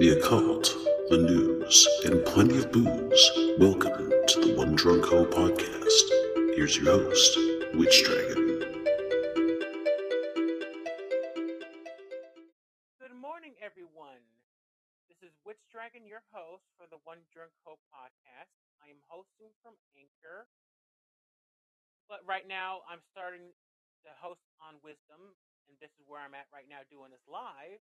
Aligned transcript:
the 0.00 0.16
occult, 0.16 0.64
the 1.12 1.20
news, 1.20 1.76
and 2.08 2.24
plenty 2.24 2.56
of 2.56 2.72
booze. 2.72 3.24
Welcome 3.60 4.08
to 4.32 4.36
the 4.40 4.56
One 4.56 4.72
Drunk 4.72 5.04
Ho 5.12 5.28
podcast. 5.28 6.56
Here's 6.56 6.80
your 6.80 6.88
host, 6.88 7.36
Witch 7.76 8.00
Dragon. 8.08 8.64
Good 12.96 13.12
morning, 13.12 13.52
everyone. 13.60 14.24
This 15.12 15.20
is 15.20 15.36
Witch 15.44 15.60
Dragon, 15.68 16.08
your 16.08 16.24
host 16.32 16.64
for 16.80 16.88
the 16.88 17.04
One 17.04 17.20
Drunk 17.28 17.52
Ho 17.68 17.76
podcast. 17.92 18.56
I 18.80 18.88
am 18.88 19.04
hosting 19.04 19.52
from 19.60 19.76
Anchor, 19.92 20.48
but 22.08 22.24
right 22.24 22.48
now 22.48 22.88
I'm 22.88 23.04
starting 23.12 23.52
to 24.08 24.10
host 24.16 24.48
on 24.64 24.80
Wisdom, 24.80 25.36
and 25.68 25.76
this 25.76 25.92
is 26.00 26.08
where 26.08 26.24
I'm 26.24 26.32
at 26.32 26.48
right 26.56 26.72
now 26.72 26.88
doing 26.88 27.12
this 27.12 27.28
live. 27.28 27.84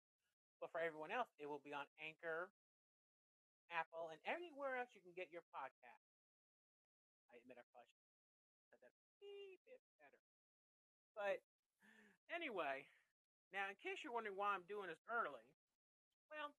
But 0.61 0.73
for 0.73 0.81
everyone 0.81 1.13
else, 1.13 1.29
it 1.37 1.47
will 1.47 1.61
be 1.61 1.77
on 1.77 1.85
Anchor, 2.01 2.49
Apple, 3.69 4.09
and 4.09 4.21
anywhere 4.25 4.81
else 4.81 4.89
you 4.97 5.03
can 5.05 5.13
get 5.13 5.29
your 5.29 5.45
podcast. 5.53 6.07
I 7.29 7.37
admit 7.43 7.61
I 7.61 7.67
probably 7.75 8.01
said 8.71 8.81
that 8.81 8.93
a 8.97 9.33
bit 9.69 9.81
better. 10.01 10.23
But 11.13 11.45
anyway, 12.33 12.89
now 13.53 13.69
in 13.69 13.77
case 13.85 14.01
you're 14.01 14.17
wondering 14.17 14.39
why 14.39 14.57
I'm 14.57 14.65
doing 14.65 14.89
this 14.89 15.01
early, 15.13 15.45
well, 16.33 16.53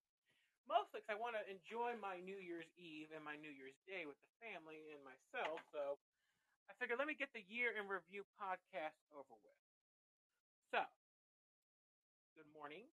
mostly 0.69 1.01
because 1.01 1.13
I 1.13 1.17
want 1.17 1.39
to 1.39 1.43
enjoy 1.47 1.95
my 1.97 2.19
New 2.21 2.37
Year's 2.37 2.69
Eve 2.75 3.09
and 3.15 3.23
my 3.23 3.39
New 3.39 3.51
Year's 3.51 3.77
Day 3.87 4.05
with 4.05 4.19
the 4.19 4.31
family 4.43 4.93
and 4.93 5.01
myself. 5.01 5.63
So 5.71 5.97
I 6.67 6.75
figured 6.77 6.99
let 6.99 7.07
me 7.07 7.15
get 7.15 7.31
the 7.31 7.43
year 7.47 7.73
in 7.73 7.87
review 7.87 8.27
podcast 8.35 8.99
over 9.15 9.33
with. 9.41 9.61
So, 10.75 10.83
good 12.35 12.49
morning, 12.51 12.91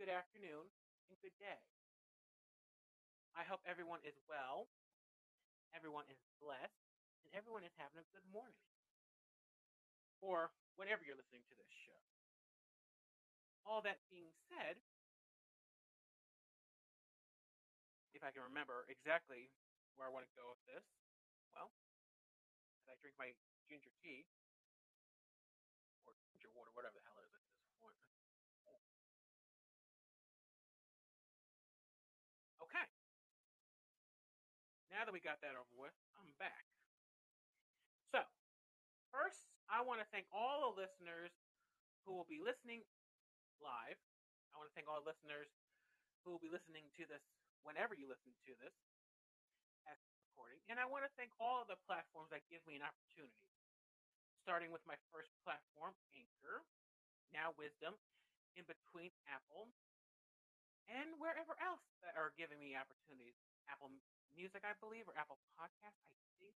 good 0.00 0.08
afternoon, 0.08 0.64
and 1.12 1.20
good 1.20 1.36
day. 1.36 1.60
I 3.36 3.44
hope 3.44 3.60
everyone 3.68 4.00
is 4.00 4.16
well, 4.24 4.72
everyone 5.76 6.08
is 6.08 6.16
blessed, 6.40 6.88
and 7.20 7.36
everyone 7.36 7.68
is 7.68 7.76
having 7.76 8.00
a 8.00 8.08
good 8.08 8.24
morning. 8.32 8.64
Or 10.24 10.56
whenever 10.80 11.04
you're 11.04 11.20
listening 11.20 11.44
to 11.52 11.54
this 11.60 11.68
show. 11.84 12.00
All 13.68 13.84
that 13.84 14.00
being 14.08 14.32
said, 14.48 14.80
if 18.16 18.24
I 18.24 18.32
can 18.32 18.40
remember 18.48 18.88
exactly 18.88 19.52
where 20.00 20.08
I 20.08 20.12
want 20.16 20.24
to 20.24 20.32
go 20.32 20.48
with 20.48 20.64
this, 20.64 20.84
well, 21.52 21.68
as 22.88 22.88
I 22.88 22.96
drink 23.04 23.20
my 23.20 23.36
ginger 23.68 23.92
tea, 24.00 24.24
or 26.08 26.16
ginger 26.32 26.48
water, 26.56 26.72
whatever 26.72 26.96
the 26.96 27.04
hell 27.04 27.09
Now 35.00 35.08
that 35.08 35.16
we 35.16 35.24
got 35.24 35.40
that 35.40 35.56
over 35.56 35.80
with, 35.80 35.96
I'm 36.20 36.28
back. 36.36 36.68
So, 38.12 38.20
first, 39.08 39.48
I 39.64 39.80
want 39.80 40.04
to 40.04 40.08
thank 40.12 40.28
all 40.28 40.60
the 40.60 40.76
listeners 40.76 41.32
who 42.04 42.12
will 42.12 42.28
be 42.28 42.36
listening 42.36 42.84
live. 43.64 43.96
I 44.52 44.60
want 44.60 44.68
to 44.68 44.76
thank 44.76 44.92
all 44.92 45.00
the 45.00 45.08
listeners 45.08 45.48
who 46.20 46.36
will 46.36 46.44
be 46.44 46.52
listening 46.52 46.84
to 47.00 47.08
this 47.08 47.24
whenever 47.64 47.96
you 47.96 48.12
listen 48.12 48.28
to 48.44 48.52
this 48.60 48.76
as 49.88 49.96
recording. 50.20 50.60
And 50.68 50.76
I 50.76 50.84
want 50.84 51.08
to 51.08 51.12
thank 51.16 51.32
all 51.40 51.64
of 51.64 51.72
the 51.72 51.80
platforms 51.88 52.28
that 52.28 52.44
give 52.52 52.60
me 52.68 52.76
an 52.76 52.84
opportunity. 52.84 53.40
Starting 54.44 54.68
with 54.68 54.84
my 54.84 55.00
first 55.08 55.32
platform, 55.40 55.96
Anchor, 56.12 56.60
now 57.32 57.56
Wisdom, 57.56 57.96
in 58.52 58.68
between 58.68 59.16
Apple, 59.24 59.72
and 60.92 61.16
wherever 61.16 61.56
else 61.56 61.88
that 62.04 62.20
are 62.20 62.36
giving 62.36 62.60
me 62.60 62.76
opportunities. 62.76 63.40
Apple 63.64 63.88
Music, 64.34 64.62
I 64.64 64.74
believe, 64.78 65.06
or 65.06 65.14
Apple 65.18 65.38
Podcast, 65.58 65.98
I 66.08 66.14
think. 66.40 66.56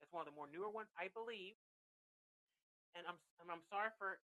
That's 0.00 0.12
one 0.12 0.22
of 0.22 0.28
the 0.28 0.36
more 0.36 0.48
newer 0.50 0.68
ones, 0.68 0.92
I 0.98 1.08
believe. 1.08 1.56
And 2.96 3.04
I'm 3.04 3.18
and 3.40 3.48
I'm 3.52 3.64
sorry 3.68 3.92
for 4.00 4.20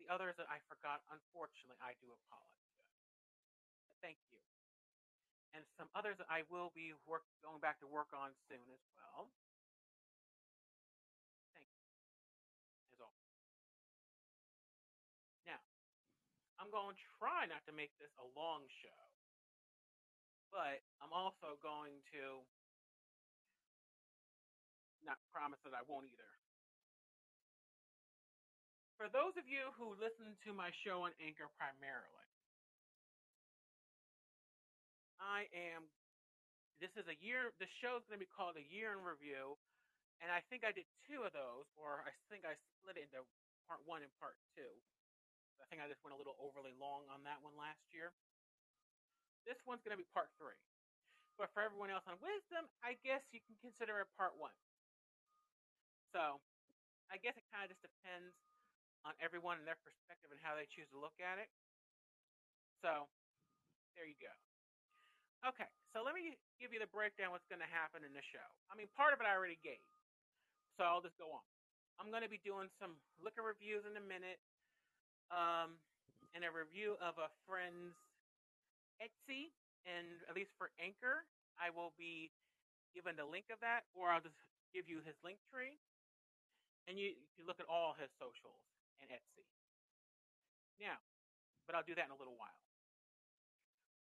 the 0.00 0.08
others 0.08 0.36
that 0.40 0.48
I 0.48 0.60
forgot. 0.68 1.04
Unfortunately, 1.12 1.76
I 1.80 1.96
do 2.00 2.08
apologize. 2.08 2.84
But 3.88 3.96
thank 4.00 4.20
you. 4.32 4.40
And 5.52 5.66
some 5.74 5.90
others 5.98 6.16
that 6.22 6.30
I 6.30 6.46
will 6.46 6.70
be 6.72 6.94
work 7.04 7.26
going 7.42 7.58
back 7.58 7.80
to 7.82 7.88
work 7.90 8.12
on 8.14 8.30
soon 8.46 8.62
as 8.70 8.84
well. 8.94 9.34
Thank 11.52 11.66
you. 11.74 11.90
As 12.94 13.02
always. 13.02 13.34
Now, 15.42 15.58
I'm 16.62 16.70
going 16.70 16.94
to 16.94 17.06
try 17.18 17.50
not 17.50 17.66
to 17.66 17.74
make 17.74 17.90
this 17.98 18.14
a 18.22 18.26
long 18.38 18.62
show, 18.70 19.09
but 20.50 20.82
I'm 20.98 21.14
also 21.14 21.56
going 21.62 22.02
to 22.14 22.42
not 25.06 25.16
promise 25.32 25.58
that 25.64 25.72
I 25.72 25.86
won't 25.86 26.06
either. 26.10 26.30
For 29.00 29.08
those 29.08 29.32
of 29.40 29.48
you 29.48 29.72
who 29.80 29.96
listen 29.96 30.36
to 30.44 30.52
my 30.52 30.68
show 30.84 31.08
on 31.08 31.16
Anchor 31.24 31.48
primarily, 31.56 32.28
I 35.16 35.48
am. 35.56 35.88
This 36.84 36.92
is 37.00 37.08
a 37.08 37.16
year. 37.20 37.52
The 37.56 37.68
is 37.68 38.04
going 38.08 38.20
to 38.20 38.20
be 38.20 38.28
called 38.28 38.60
a 38.60 38.66
year 38.68 38.92
in 38.92 39.00
review, 39.00 39.56
and 40.20 40.28
I 40.28 40.44
think 40.52 40.68
I 40.68 40.72
did 40.72 40.84
two 41.08 41.24
of 41.24 41.32
those, 41.32 41.68
or 41.80 42.04
I 42.04 42.12
think 42.28 42.44
I 42.44 42.56
split 42.76 43.00
it 43.00 43.08
into 43.08 43.24
part 43.64 43.80
one 43.88 44.04
and 44.04 44.12
part 44.20 44.36
two. 44.52 44.68
I 45.60 45.68
think 45.68 45.80
I 45.80 45.88
just 45.88 46.00
went 46.04 46.16
a 46.16 46.20
little 46.20 46.36
overly 46.40 46.72
long 46.76 47.08
on 47.12 47.24
that 47.28 47.40
one 47.44 47.56
last 47.56 47.80
year. 47.92 48.12
This 49.48 49.58
one's 49.64 49.80
going 49.84 49.96
to 49.96 50.00
be 50.00 50.08
part 50.12 50.28
three. 50.36 50.58
But 51.40 51.48
for 51.56 51.64
everyone 51.64 51.88
else 51.88 52.04
on 52.04 52.20
wisdom, 52.20 52.68
I 52.84 53.00
guess 53.00 53.24
you 53.32 53.40
can 53.40 53.56
consider 53.64 53.96
it 54.04 54.08
part 54.16 54.36
one. 54.36 54.52
So, 56.12 56.42
I 57.08 57.16
guess 57.16 57.38
it 57.38 57.46
kind 57.48 57.64
of 57.64 57.72
just 57.72 57.80
depends 57.80 58.36
on 59.08 59.16
everyone 59.24 59.56
and 59.56 59.64
their 59.64 59.80
perspective 59.80 60.28
and 60.28 60.40
how 60.44 60.52
they 60.52 60.68
choose 60.68 60.90
to 60.92 61.00
look 61.00 61.16
at 61.16 61.40
it. 61.40 61.48
So, 62.84 63.08
there 63.96 64.04
you 64.04 64.18
go. 64.20 64.32
Okay, 65.40 65.68
so 65.96 66.04
let 66.04 66.12
me 66.12 66.36
give 66.60 66.76
you 66.76 66.80
the 66.80 66.90
breakdown 66.92 67.32
what's 67.32 67.48
going 67.48 67.64
to 67.64 67.72
happen 67.72 68.04
in 68.04 68.12
the 68.12 68.20
show. 68.20 68.44
I 68.68 68.76
mean, 68.76 68.92
part 68.92 69.16
of 69.16 69.24
it 69.24 69.26
I 69.26 69.32
already 69.32 69.56
gave. 69.64 69.80
So 70.76 70.84
I'll 70.84 71.00
just 71.00 71.16
go 71.16 71.32
on. 71.32 71.44
I'm 71.96 72.12
going 72.12 72.24
to 72.24 72.32
be 72.32 72.40
doing 72.44 72.68
some 72.76 72.96
liquor 73.20 73.44
reviews 73.44 73.84
in 73.88 73.96
a 73.96 74.04
minute, 74.04 74.40
um, 75.32 75.76
and 76.32 76.44
a 76.44 76.52
review 76.52 76.96
of 77.00 77.16
a 77.20 77.28
friend's 77.44 77.96
Etsy, 79.00 79.50
and 79.88 80.20
at 80.28 80.36
least 80.36 80.52
for 80.60 80.70
Anchor, 80.76 81.24
I 81.56 81.72
will 81.72 81.96
be 81.96 82.30
given 82.92 83.16
the 83.16 83.24
link 83.24 83.48
of 83.48 83.58
that, 83.64 83.88
or 83.96 84.12
I'll 84.12 84.22
just 84.22 84.36
give 84.76 84.86
you 84.86 85.00
his 85.02 85.16
link 85.24 85.40
tree, 85.48 85.80
and 86.86 87.00
you, 87.00 87.16
can 87.34 87.48
look 87.48 87.58
at 87.58 87.66
all 87.66 87.96
his 87.96 88.12
socials 88.20 88.60
and 89.00 89.08
Etsy. 89.08 89.48
Now, 90.78 91.00
but 91.64 91.74
I'll 91.74 91.86
do 91.86 91.96
that 91.96 92.08
in 92.08 92.14
a 92.14 92.20
little 92.20 92.36
while. 92.36 92.60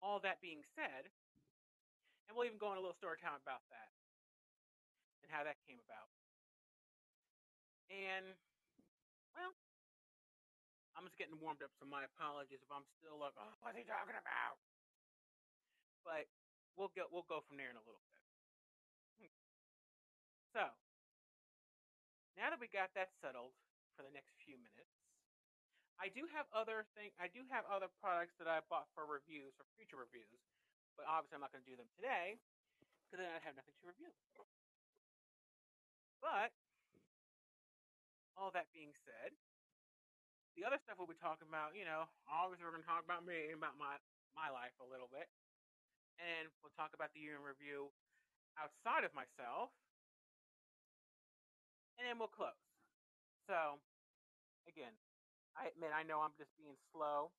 All 0.04 0.18
that 0.20 0.42
being 0.44 0.66
said, 0.76 1.08
and 2.26 2.32
we'll 2.34 2.48
even 2.48 2.58
go 2.58 2.68
on 2.68 2.76
a 2.76 2.82
little 2.82 2.96
story 2.96 3.16
time 3.20 3.38
about 3.38 3.62
that 3.70 3.90
and 5.22 5.30
how 5.30 5.46
that 5.46 5.56
came 5.64 5.78
about. 5.78 6.10
And, 7.92 8.34
well, 9.36 9.52
I'm 10.96 11.06
just 11.06 11.20
getting 11.20 11.38
warmed 11.38 11.62
up, 11.62 11.70
so 11.78 11.86
my 11.86 12.02
apologies 12.08 12.60
if 12.60 12.70
I'm 12.72 12.88
still 12.98 13.20
like, 13.20 13.36
oh, 13.38 13.52
what's 13.62 13.78
he 13.78 13.84
talking 13.84 14.16
about? 14.16 14.58
But 16.02 16.26
we'll 16.74 16.92
go 16.94 17.06
we'll 17.10 17.26
go 17.26 17.42
from 17.46 17.56
there 17.58 17.70
in 17.70 17.78
a 17.78 17.84
little 17.86 18.02
bit. 18.10 18.22
Hmm. 19.22 19.34
So, 20.54 20.64
now 22.38 22.50
that 22.50 22.58
we 22.58 22.68
got 22.68 22.90
that 22.98 23.14
settled 23.22 23.54
for 23.94 24.02
the 24.02 24.12
next 24.12 24.34
few 24.42 24.58
minutes, 24.58 24.92
I 26.00 26.10
do 26.10 26.26
have 26.34 26.50
other 26.50 26.82
thing. 26.98 27.14
I 27.22 27.30
do 27.30 27.46
have 27.54 27.62
other 27.70 27.86
products 28.02 28.34
that 28.42 28.50
I 28.50 28.64
bought 28.66 28.90
for 28.96 29.06
reviews 29.06 29.54
for 29.54 29.68
future 29.78 30.00
reviews, 30.00 30.42
but 30.98 31.06
obviously 31.06 31.38
I'm 31.38 31.44
not 31.44 31.54
going 31.54 31.62
to 31.62 31.70
do 31.70 31.78
them 31.78 31.90
today 31.94 32.42
because 33.06 33.22
then 33.22 33.30
I'd 33.30 33.46
have 33.46 33.54
nothing 33.54 33.76
to 33.78 33.86
review. 33.86 34.10
But 36.22 36.54
all 38.38 38.54
that 38.54 38.70
being 38.74 38.94
said, 39.06 39.34
the 40.54 40.64
other 40.64 40.78
stuff 40.82 40.96
we'll 40.98 41.10
be 41.10 41.18
talking 41.18 41.48
about, 41.48 41.74
you 41.76 41.84
know, 41.84 42.08
obviously 42.26 42.64
we're 42.64 42.74
going 42.74 42.86
to 42.86 42.90
talk 42.90 43.04
about 43.04 43.26
me 43.26 43.52
and 43.52 43.58
about 43.58 43.76
my 43.76 43.98
my 44.32 44.48
life 44.48 44.72
a 44.80 44.88
little 44.88 45.12
bit, 45.12 45.28
and 46.20 46.48
we'll 46.60 46.74
talk 46.76 46.92
about 46.92 47.12
the 47.16 47.22
year 47.22 47.36
in 47.38 47.44
review 47.44 47.92
outside 48.58 49.04
of 49.04 49.12
myself, 49.16 49.72
and 51.96 52.04
then 52.04 52.16
we'll 52.20 52.32
close. 52.32 52.58
So, 53.48 53.80
again, 54.68 54.92
I 55.56 55.68
admit 55.72 55.92
I 55.92 56.04
know 56.04 56.24
I'm 56.24 56.36
just 56.36 56.52
being 56.56 56.76
slow, 56.92 57.32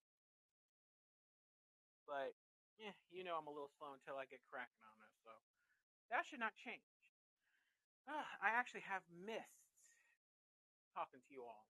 but 2.06 2.34
yeah, 2.78 2.94
you 3.10 3.22
know 3.22 3.38
I'm 3.38 3.50
a 3.50 3.54
little 3.54 3.72
slow 3.78 3.94
until 3.94 4.18
I 4.18 4.26
get 4.30 4.42
cracking 4.50 4.84
on 4.86 4.96
this, 5.02 5.14
so 5.26 5.34
that 6.10 6.26
should 6.30 6.42
not 6.42 6.54
change. 6.58 6.86
Uh, 8.06 8.28
I 8.44 8.52
actually 8.52 8.84
have 8.84 9.06
missed 9.10 9.64
talking 10.92 11.24
to 11.24 11.32
you 11.32 11.42
all. 11.42 11.66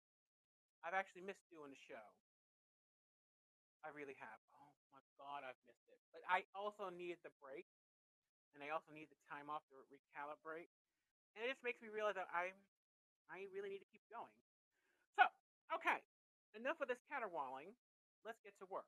I've 0.84 0.98
actually 0.98 1.24
missed 1.24 1.46
doing 1.48 1.72
the 1.72 1.80
show. 1.80 2.04
I 3.86 3.92
really 3.96 4.16
have. 4.20 4.53
God, 5.24 5.48
I've 5.48 5.60
missed 5.64 5.88
it. 5.88 5.96
But 6.12 6.28
I 6.28 6.44
also 6.52 6.92
needed 6.92 7.24
the 7.24 7.32
break, 7.40 7.64
and 8.52 8.60
I 8.60 8.76
also 8.76 8.92
need 8.92 9.08
the 9.08 9.20
time 9.32 9.48
off 9.48 9.64
to 9.72 9.80
recalibrate. 9.88 10.68
And 11.34 11.48
it 11.48 11.50
just 11.50 11.64
makes 11.64 11.80
me 11.80 11.88
realize 11.88 12.20
that 12.20 12.28
I, 12.30 12.52
I 13.32 13.48
really 13.56 13.72
need 13.72 13.82
to 13.82 13.90
keep 13.90 14.04
going. 14.12 14.36
So, 15.16 15.24
okay, 15.80 16.04
enough 16.60 16.84
of 16.84 16.92
this 16.92 17.00
caterwauling. 17.08 17.72
Let's 18.28 18.44
get 18.44 18.54
to 18.60 18.68
work. 18.68 18.88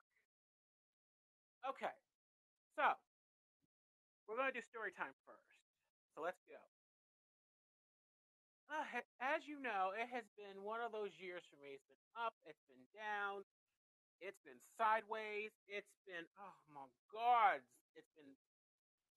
Okay, 1.66 1.96
so 2.78 2.94
we're 4.28 4.38
going 4.38 4.52
to 4.52 4.56
do 4.56 4.62
story 4.62 4.94
time 4.94 5.16
first. 5.26 5.60
So 6.14 6.22
let's 6.22 6.40
go. 6.46 6.62
Uh, 8.70 9.02
as 9.22 9.46
you 9.46 9.62
know, 9.62 9.94
it 9.94 10.10
has 10.10 10.26
been 10.38 10.66
one 10.66 10.82
of 10.82 10.90
those 10.90 11.14
years 11.22 11.46
for 11.50 11.58
me. 11.62 11.78
It's 11.78 11.86
been 11.86 12.06
up, 12.18 12.34
it's 12.50 12.66
been 12.66 12.82
down, 12.94 13.46
it's 14.24 14.40
been 14.48 14.60
sideways. 14.80 15.52
It's 15.68 15.92
been 16.08 16.26
oh 16.40 16.58
my 16.72 16.88
god. 17.12 17.60
It's 17.96 18.10
been 18.16 18.32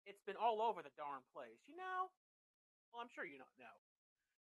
it's 0.08 0.22
been 0.24 0.38
all 0.40 0.64
over 0.64 0.80
the 0.80 0.94
darn 0.96 1.20
place. 1.36 1.60
You 1.68 1.76
know? 1.76 2.08
Well, 2.90 3.04
I'm 3.04 3.12
sure 3.12 3.28
you 3.28 3.36
don't 3.36 3.58
know. 3.60 3.76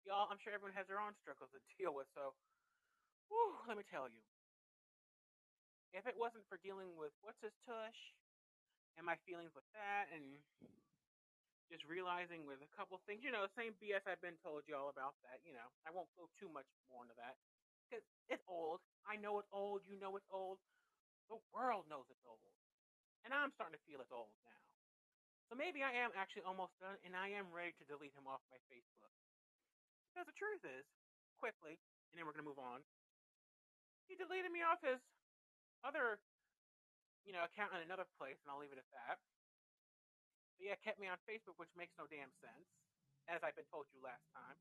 Y'all, 0.02 0.26
I'm 0.26 0.42
sure 0.42 0.50
everyone 0.50 0.74
has 0.74 0.90
their 0.90 0.98
own 0.98 1.14
struggles 1.22 1.54
to 1.54 1.62
deal 1.78 1.94
with. 1.94 2.10
So, 2.18 2.34
whew, 3.30 3.54
let 3.70 3.78
me 3.78 3.86
tell 3.86 4.10
you. 4.10 4.22
If 5.94 6.08
it 6.10 6.18
wasn't 6.18 6.42
for 6.50 6.58
dealing 6.64 6.98
with 6.98 7.14
what's 7.22 7.38
his 7.44 7.54
tush 7.62 8.00
and 8.98 9.06
my 9.06 9.14
feelings 9.22 9.54
with 9.54 9.68
that, 9.76 10.10
and 10.10 10.24
just 11.70 11.86
realizing 11.86 12.44
with 12.48 12.58
a 12.64 12.70
couple 12.74 12.98
things, 13.06 13.22
you 13.22 13.30
know, 13.30 13.46
the 13.46 13.54
same 13.54 13.76
BS 13.78 14.04
I've 14.08 14.20
been 14.20 14.36
told 14.42 14.66
y'all 14.66 14.90
about 14.90 15.14
that. 15.24 15.40
You 15.46 15.54
know, 15.54 15.68
I 15.86 15.94
won't 15.94 16.10
go 16.18 16.26
too 16.40 16.50
much 16.50 16.66
more 16.90 17.06
into 17.06 17.16
that 17.22 17.38
because 17.92 18.08
it's 18.32 18.48
old. 18.48 18.80
I 19.04 19.20
know 19.20 19.36
it's 19.36 19.52
old. 19.52 19.84
You 19.84 20.00
know 20.00 20.16
it's 20.16 20.32
old. 20.32 20.56
The 21.28 21.36
world 21.52 21.84
knows 21.92 22.08
it's 22.08 22.24
old. 22.24 22.40
And 23.28 23.36
I'm 23.36 23.52
starting 23.52 23.76
to 23.76 23.84
feel 23.84 24.00
it's 24.00 24.08
old 24.08 24.32
now. 24.48 24.60
So 25.52 25.52
maybe 25.52 25.84
I 25.84 25.92
am 26.00 26.16
actually 26.16 26.48
almost 26.48 26.72
done 26.80 26.96
and 27.04 27.12
I 27.12 27.36
am 27.36 27.52
ready 27.52 27.76
to 27.76 27.84
delete 27.84 28.16
him 28.16 28.24
off 28.24 28.40
my 28.48 28.56
Facebook. 28.72 29.12
Because 30.08 30.24
the 30.24 30.40
truth 30.40 30.64
is, 30.64 30.88
quickly, 31.36 31.76
and 32.08 32.16
then 32.16 32.24
we're 32.24 32.32
going 32.32 32.48
to 32.48 32.48
move 32.48 32.60
on, 32.60 32.80
he 34.08 34.16
deleted 34.16 34.48
me 34.48 34.64
off 34.64 34.80
his 34.80 35.00
other, 35.84 36.16
you 37.28 37.36
know, 37.36 37.44
account 37.44 37.76
in 37.76 37.84
another 37.84 38.08
place, 38.16 38.40
and 38.40 38.48
I'll 38.48 38.60
leave 38.60 38.72
it 38.72 38.80
at 38.80 38.88
that. 38.96 39.20
But 40.56 40.68
yeah, 40.68 40.76
kept 40.80 41.00
me 41.00 41.08
on 41.08 41.20
Facebook, 41.24 41.56
which 41.60 41.72
makes 41.76 41.96
no 41.96 42.08
damn 42.08 42.32
sense, 42.40 42.68
as 43.28 43.40
I've 43.40 43.56
been 43.56 43.68
told 43.68 43.88
you 43.92 44.00
last 44.04 44.24
time. 44.32 44.56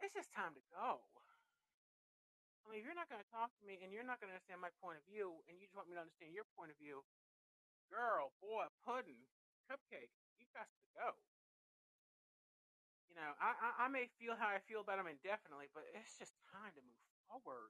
It's 0.00 0.16
just 0.16 0.32
time 0.32 0.56
to 0.56 0.64
go. 0.72 1.04
I 2.62 2.70
mean, 2.70 2.78
if 2.80 2.86
you're 2.86 2.96
not 2.96 3.10
going 3.10 3.22
to 3.22 3.32
talk 3.34 3.50
to 3.58 3.64
me 3.66 3.82
and 3.82 3.90
you're 3.90 4.06
not 4.06 4.22
going 4.22 4.30
to 4.30 4.36
understand 4.38 4.62
my 4.62 4.72
point 4.78 4.96
of 4.96 5.04
view, 5.10 5.42
and 5.50 5.58
you 5.58 5.66
just 5.66 5.74
want 5.74 5.90
me 5.90 5.98
to 5.98 6.02
understand 6.02 6.32
your 6.32 6.46
point 6.54 6.70
of 6.70 6.78
view, 6.78 7.02
girl, 7.90 8.30
boy, 8.38 8.70
pudding, 8.86 9.28
cupcake, 9.66 10.14
you 10.38 10.46
got 10.54 10.70
to 10.70 10.82
go. 10.94 11.18
You 13.10 13.20
know, 13.20 13.36
I, 13.36 13.52
I, 13.52 13.68
I 13.84 13.86
may 13.92 14.08
feel 14.16 14.38
how 14.38 14.48
I 14.48 14.64
feel 14.64 14.80
about 14.80 14.96
him 14.96 15.10
indefinitely, 15.10 15.68
but 15.76 15.84
it's 15.92 16.16
just 16.16 16.32
time 16.48 16.72
to 16.72 16.80
move 16.80 17.02
forward. 17.28 17.68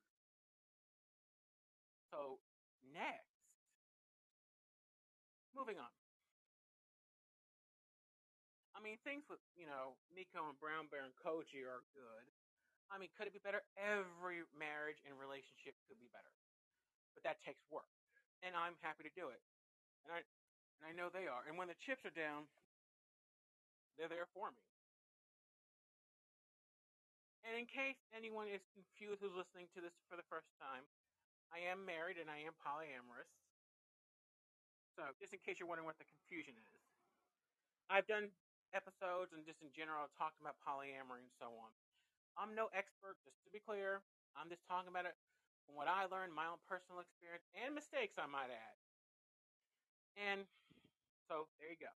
So, 2.14 2.38
next, 2.94 3.32
moving 5.56 5.82
on. 5.82 5.90
I 8.76 8.80
mean, 8.84 8.98
things 9.02 9.26
with, 9.26 9.42
you 9.58 9.66
know, 9.66 9.98
Nico 10.14 10.46
and 10.46 10.58
Brown 10.58 10.86
Bear 10.90 11.02
and 11.02 11.14
Koji 11.18 11.62
are 11.66 11.82
good. 11.94 12.26
I 12.92 13.00
mean, 13.00 13.08
could 13.16 13.24
it 13.24 13.32
be 13.32 13.40
better? 13.40 13.64
Every 13.80 14.44
marriage 14.52 15.00
and 15.08 15.16
relationship 15.16 15.72
could 15.88 15.96
be 15.96 16.12
better, 16.12 16.28
but 17.16 17.24
that 17.24 17.40
takes 17.40 17.64
work, 17.72 17.88
and 18.44 18.52
I'm 18.52 18.76
happy 18.84 19.08
to 19.08 19.14
do 19.16 19.32
it, 19.32 19.40
and 20.04 20.12
I 20.12 20.20
and 20.76 20.84
I 20.84 20.92
know 20.92 21.08
they 21.08 21.30
are. 21.30 21.46
And 21.48 21.56
when 21.56 21.72
the 21.72 21.78
chips 21.88 22.04
are 22.04 22.12
down, 22.12 22.44
they're 23.96 24.12
there 24.12 24.28
for 24.36 24.52
me. 24.52 24.60
And 27.42 27.58
in 27.58 27.66
case 27.66 27.98
anyone 28.14 28.46
is 28.46 28.62
confused 28.74 29.22
who's 29.22 29.34
listening 29.34 29.66
to 29.74 29.80
this 29.82 29.94
for 30.06 30.14
the 30.14 30.26
first 30.30 30.50
time, 30.62 30.86
I 31.50 31.62
am 31.70 31.82
married 31.82 32.18
and 32.18 32.30
I 32.30 32.42
am 32.46 32.54
polyamorous. 32.62 33.30
So, 34.94 35.06
just 35.18 35.32
in 35.32 35.40
case 35.42 35.58
you're 35.58 35.70
wondering 35.70 35.88
what 35.88 35.98
the 35.98 36.06
confusion 36.06 36.54
is, 36.54 36.82
I've 37.90 38.06
done 38.06 38.30
episodes 38.72 39.32
and 39.36 39.44
just 39.44 39.60
in 39.60 39.72
general 39.72 40.08
talked 40.16 40.38
about 40.40 40.56
polyamory 40.64 41.24
and 41.24 41.34
so 41.40 41.50
on. 41.52 41.72
I'm 42.36 42.56
no 42.56 42.72
expert, 42.72 43.20
just 43.24 43.36
to 43.44 43.50
be 43.52 43.60
clear. 43.60 44.00
I'm 44.36 44.48
just 44.48 44.64
talking 44.64 44.88
about 44.88 45.04
it 45.04 45.16
from 45.66 45.76
what 45.76 45.86
I 45.86 46.08
learned, 46.08 46.32
my 46.32 46.48
own 46.48 46.58
personal 46.66 47.04
experience, 47.04 47.44
and 47.54 47.76
mistakes, 47.76 48.16
I 48.18 48.26
might 48.26 48.50
add. 48.50 48.76
And 50.16 50.44
so 51.28 51.48
there 51.60 51.70
you 51.70 51.80
go. 51.80 51.92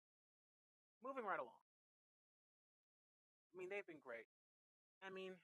Moving 1.02 1.26
right 1.26 1.40
along. 1.42 1.62
I 3.54 3.58
mean, 3.58 3.70
they've 3.70 3.86
been 3.86 4.02
great. 4.02 4.26
I 5.06 5.14
mean, 5.14 5.38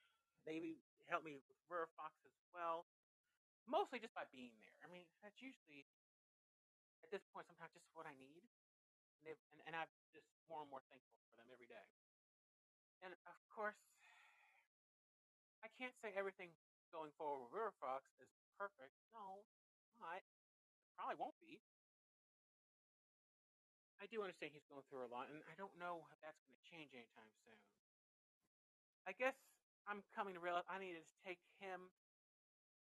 they 0.47 0.81
helped 1.05 1.25
me 1.25 1.37
with 1.37 1.45
River 1.69 1.89
Fox 1.93 2.15
as 2.25 2.33
well, 2.53 2.89
mostly 3.69 4.01
just 4.01 4.15
by 4.17 4.25
being 4.33 4.55
there. 4.57 4.73
I 4.81 4.87
mean, 4.89 5.05
that's 5.21 5.37
usually 5.41 5.85
at 7.05 7.09
this 7.13 7.21
point 7.29 7.45
sometimes 7.45 7.73
just 7.77 7.85
what 7.93 8.09
I 8.09 8.15
need, 8.17 8.41
and, 9.25 9.37
and, 9.53 9.59
and 9.69 9.73
I'm 9.77 9.89
just 10.15 10.25
more 10.49 10.65
and 10.65 10.71
more 10.71 10.81
thankful 10.89 11.17
for 11.29 11.37
them 11.37 11.49
every 11.53 11.69
day. 11.69 11.85
And 13.05 13.13
of 13.13 13.37
course, 13.53 13.77
I 15.63 15.67
can't 15.75 15.95
say 15.99 16.15
everything 16.15 16.51
going 16.95 17.11
forward 17.19 17.47
with 17.47 17.53
River 17.53 17.73
Fox 17.77 18.07
is 18.19 18.29
perfect. 18.55 18.95
No, 19.11 19.43
not. 19.99 20.23
It 20.23 20.95
probably 20.95 21.19
won't 21.19 21.37
be. 21.39 21.59
I 23.99 24.07
do 24.07 24.23
understand 24.23 24.55
he's 24.55 24.67
going 24.71 24.87
through 24.87 25.03
a 25.03 25.11
lot, 25.11 25.27
and 25.27 25.43
I 25.43 25.55
don't 25.59 25.75
know 25.75 26.07
if 26.15 26.19
that's 26.23 26.39
going 26.47 26.55
to 26.55 26.63
change 26.63 26.95
anytime 26.95 27.27
soon. 27.43 27.59
I 29.03 29.11
guess 29.11 29.35
I'm 29.83 30.07
coming 30.15 30.37
to 30.37 30.41
realize 30.41 30.63
I 30.71 30.79
need 30.79 30.95
to 30.95 31.03
take 31.27 31.43
him 31.59 31.91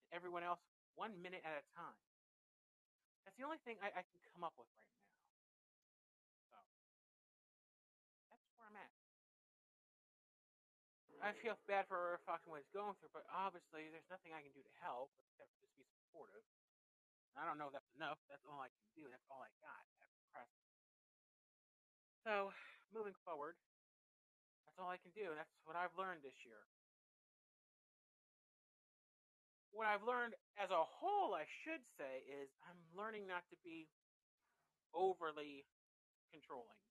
and 0.07 0.15
everyone 0.15 0.47
else 0.47 0.63
one 0.95 1.19
minute 1.19 1.43
at 1.43 1.59
a 1.59 1.65
time. 1.75 1.99
That's 3.27 3.35
the 3.35 3.47
only 3.47 3.59
thing 3.67 3.83
I, 3.83 3.91
I 3.91 4.03
can 4.07 4.19
come 4.31 4.47
up 4.47 4.55
with 4.55 4.71
right 4.79 4.93
now. 4.95 5.08
I 11.19 11.35
feel 11.35 11.59
bad 11.67 11.91
for 11.91 12.23
Fox 12.23 12.47
and 12.47 12.55
what 12.55 12.63
he's 12.63 12.71
going 12.71 12.95
through, 13.03 13.11
but 13.11 13.27
obviously 13.35 13.91
there's 13.91 14.07
nothing 14.07 14.31
I 14.31 14.43
can 14.43 14.55
do 14.55 14.63
to 14.63 14.75
help 14.79 15.11
except 15.19 15.51
just 15.59 15.75
be 15.75 15.83
supportive. 15.99 16.47
I 17.35 17.47
don't 17.47 17.59
know 17.59 17.71
if 17.71 17.75
that's 17.75 17.91
enough. 17.99 18.19
That's 18.31 18.43
all 18.47 18.59
I 18.63 18.71
can 18.71 18.87
do. 18.99 19.07
That's 19.11 19.27
all 19.31 19.43
I 19.43 19.51
got 19.63 19.85
at 20.03 20.11
present. 20.31 20.67
So, 22.27 22.55
moving 22.97 23.15
forward, 23.27 23.59
that's 24.67 24.79
all 24.79 24.91
I 24.91 24.99
can 24.99 25.15
do. 25.15 25.35
That's 25.35 25.51
what 25.67 25.75
I've 25.75 25.95
learned 25.99 26.23
this 26.23 26.39
year. 26.47 26.67
What 29.71 29.87
I've 29.87 30.03
learned 30.03 30.35
as 30.59 30.75
a 30.75 30.83
whole, 30.83 31.39
I 31.39 31.47
should 31.63 31.83
say, 31.95 32.27
is 32.27 32.51
I'm 32.67 32.79
learning 32.99 33.31
not 33.31 33.47
to 33.55 33.57
be 33.63 33.87
overly 34.91 35.63
controlling. 36.35 36.83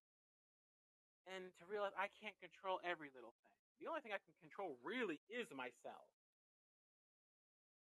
And 1.27 1.51
to 1.60 1.63
realize 1.67 1.91
I 2.00 2.07
can't 2.24 2.38
control 2.39 2.79
every 2.88 3.12
little 3.12 3.36
thing. 3.43 3.66
The 3.77 3.88
only 3.88 4.01
thing 4.01 4.13
I 4.13 4.22
can 4.22 4.34
control 4.41 4.77
really 4.81 5.22
is 5.29 5.50
myself. 5.53 6.10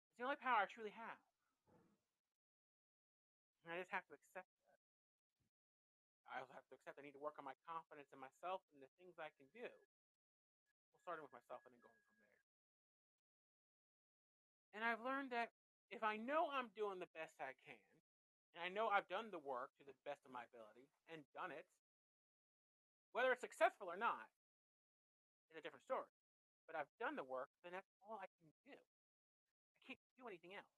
It's 0.09 0.17
the 0.17 0.25
only 0.25 0.39
power 0.39 0.65
I 0.65 0.67
truly 0.69 0.95
have. 0.95 1.19
And 3.65 3.73
I 3.73 3.81
just 3.81 3.93
have 3.93 4.05
to 4.09 4.15
accept 4.17 4.45
that. 4.45 4.69
I 6.29 6.41
also 6.41 6.53
have 6.57 6.67
to 6.69 6.75
accept 6.75 6.97
I 6.99 7.05
need 7.05 7.17
to 7.17 7.23
work 7.23 7.37
on 7.37 7.45
my 7.45 7.55
confidence 7.63 8.11
in 8.11 8.19
myself 8.19 8.61
and 8.73 8.81
the 8.81 8.91
things 8.99 9.17
I 9.17 9.31
can 9.37 9.47
do. 9.55 9.65
Well, 9.65 10.97
starting 11.01 11.23
with 11.25 11.33
myself 11.33 11.63
and 11.65 11.73
then 11.73 11.81
going 11.81 11.95
from 11.95 12.13
there. 12.17 12.33
And 14.75 14.81
I've 14.83 15.01
learned 15.01 15.31
that 15.31 15.55
if 15.93 16.03
I 16.03 16.19
know 16.19 16.51
I'm 16.51 16.73
doing 16.75 16.99
the 16.99 17.07
best 17.15 17.39
I 17.39 17.55
can, 17.63 17.79
and 18.53 18.59
I 18.63 18.69
know 18.69 18.91
I've 18.91 19.07
done 19.07 19.31
the 19.31 19.39
work 19.39 19.71
to 19.79 19.83
the 19.87 19.95
best 20.03 20.27
of 20.27 20.31
my 20.35 20.43
ability 20.47 20.91
and 21.07 21.23
done 21.31 21.55
it, 21.55 21.67
whether 23.15 23.31
it's 23.31 23.43
successful 23.43 23.87
or 23.87 23.95
not, 23.95 24.27
is 25.51 25.59
a 25.59 25.63
different 25.63 25.85
story. 25.85 26.09
But 26.65 26.73
I've 26.73 26.89
done 26.97 27.13
the 27.13 27.25
work, 27.25 27.49
then 27.61 27.77
that's 27.77 27.89
all 28.01 28.17
I 28.17 28.29
can 28.41 28.49
do. 28.65 28.73
I 28.73 29.79
can't 29.85 30.01
do 30.17 30.25
anything 30.25 30.57
else. 30.57 30.75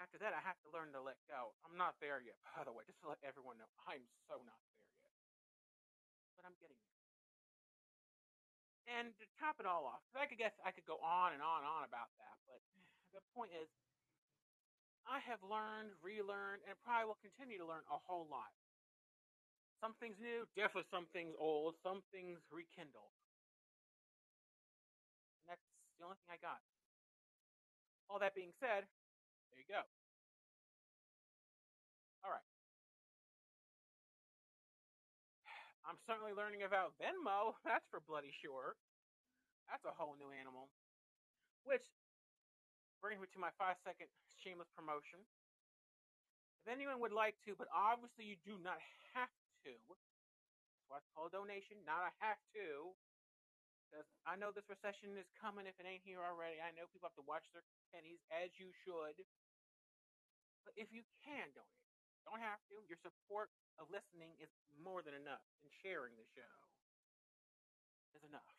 After 0.00 0.16
that, 0.20 0.32
I 0.34 0.40
have 0.42 0.58
to 0.66 0.68
learn 0.72 0.90
to 0.96 1.00
let 1.00 1.20
go. 1.28 1.54
I'm 1.62 1.76
not 1.76 1.96
there 2.00 2.20
yet, 2.20 2.36
by 2.56 2.64
the 2.64 2.72
way, 2.72 2.84
just 2.84 3.00
to 3.04 3.08
let 3.12 3.20
everyone 3.24 3.56
know. 3.60 3.68
I'm 3.88 4.04
so 4.28 4.40
not 4.44 4.60
there 4.72 4.84
yet. 4.88 5.12
But 6.36 6.44
I'm 6.48 6.56
getting 6.60 6.76
there. 6.76 7.00
And 8.98 9.14
to 9.22 9.24
top 9.38 9.62
it 9.62 9.66
all 9.68 9.86
off, 9.86 10.02
I 10.12 10.26
could 10.26 10.42
guess 10.42 10.52
I 10.66 10.74
could 10.74 10.84
go 10.84 10.98
on 11.00 11.32
and 11.32 11.40
on 11.40 11.62
and 11.62 11.70
on 11.70 11.86
about 11.86 12.10
that, 12.18 12.36
but 12.50 12.58
the 13.14 13.22
point 13.32 13.54
is, 13.54 13.70
I 15.06 15.22
have 15.22 15.42
learned, 15.42 15.94
relearned, 16.02 16.66
and 16.66 16.74
probably 16.82 17.10
will 17.10 17.22
continue 17.22 17.58
to 17.58 17.66
learn 17.66 17.86
a 17.90 17.98
whole 17.98 18.26
lot 18.30 18.50
some 19.82 19.98
things 19.98 20.14
new, 20.22 20.46
definitely 20.54 20.86
some 20.94 21.10
things 21.10 21.34
old, 21.34 21.74
some 21.82 22.06
things 22.14 22.38
rekindled. 22.54 23.10
And 25.42 25.50
that's 25.50 25.66
the 25.98 26.06
only 26.06 26.14
thing 26.22 26.30
I 26.30 26.38
got. 26.38 26.62
All 28.06 28.22
that 28.22 28.38
being 28.38 28.54
said, 28.62 28.86
there 29.50 29.58
you 29.58 29.66
go. 29.66 29.82
All 32.22 32.30
right. 32.30 32.46
I'm 35.90 35.98
certainly 36.06 36.30
learning 36.30 36.62
about 36.62 36.94
Venmo. 37.02 37.58
That's 37.66 37.84
for 37.90 37.98
bloody 38.06 38.30
sure. 38.30 38.78
That's 39.66 39.82
a 39.82 39.90
whole 39.90 40.14
new 40.14 40.30
animal. 40.30 40.70
Which 41.66 41.82
brings 43.02 43.18
me 43.18 43.26
to 43.34 43.42
my 43.42 43.50
five 43.58 43.74
second 43.82 44.06
shameless 44.38 44.70
promotion. 44.78 45.26
If 46.62 46.70
anyone 46.70 47.02
would 47.02 47.10
like 47.10 47.34
to, 47.50 47.58
but 47.58 47.66
obviously 47.74 48.22
you 48.30 48.38
do 48.46 48.54
not 48.62 48.78
to, 49.64 49.74
that's 49.88 50.86
why 50.88 50.98
it's 51.00 51.12
called 51.14 51.32
donation, 51.32 51.80
not 51.86 52.08
a 52.08 52.12
have 52.20 52.40
to. 52.58 52.92
Because 53.88 54.08
I 54.24 54.40
know 54.40 54.48
this 54.48 54.64
recession 54.72 55.20
is 55.20 55.28
coming 55.36 55.68
if 55.68 55.76
it 55.76 55.84
ain't 55.84 56.00
here 56.00 56.24
already. 56.24 56.56
I 56.60 56.72
know 56.72 56.88
people 56.88 57.12
have 57.12 57.20
to 57.20 57.28
watch 57.28 57.44
their 57.52 57.64
pennies 57.92 58.24
as 58.32 58.48
you 58.56 58.72
should. 58.84 59.20
But 60.64 60.72
if 60.80 60.88
you 60.88 61.04
can 61.20 61.52
donate, 61.52 61.88
don't 62.24 62.40
have 62.40 62.62
to. 62.72 62.80
Your 62.88 62.96
support 63.04 63.52
of 63.76 63.92
listening 63.92 64.32
is 64.40 64.48
more 64.80 65.04
than 65.04 65.12
enough, 65.12 65.44
and 65.60 65.68
sharing 65.84 66.16
the 66.16 66.24
show 66.32 66.56
is 68.16 68.24
enough. 68.24 68.56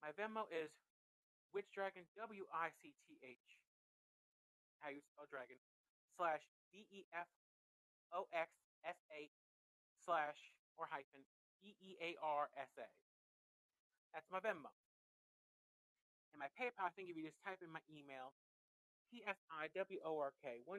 My 0.00 0.16
Venmo 0.16 0.48
is 0.48 0.72
Witch 1.52 1.68
Dragon 1.76 2.08
W 2.16 2.48
I 2.50 2.72
C 2.80 2.96
T 3.04 3.20
H. 3.20 3.48
How 4.80 4.88
you 4.88 5.04
spell 5.12 5.28
dragon? 5.28 5.60
Slash 6.16 6.40
D 6.72 6.88
E 6.88 7.04
F 7.12 7.28
O 8.16 8.26
X 8.32 8.48
S 8.86 8.98
A 9.10 9.30
slash 10.04 10.54
or 10.76 10.86
hyphen 10.90 11.24
E 11.62 11.74
E 11.78 11.96
A 12.00 12.10
R 12.20 12.50
S 12.58 12.74
A. 12.78 12.88
That's 14.12 14.28
my 14.28 14.40
Venmo. 14.42 14.72
And 16.32 16.40
my 16.40 16.48
PayPal, 16.56 16.88
I 16.88 16.92
think 16.92 17.08
if 17.08 17.16
you 17.16 17.24
just 17.24 17.40
type 17.44 17.60
in 17.60 17.68
my 17.68 17.84
email, 17.92 18.32
P-S-I-W-O-R-K 19.12 20.64
101 20.64 20.72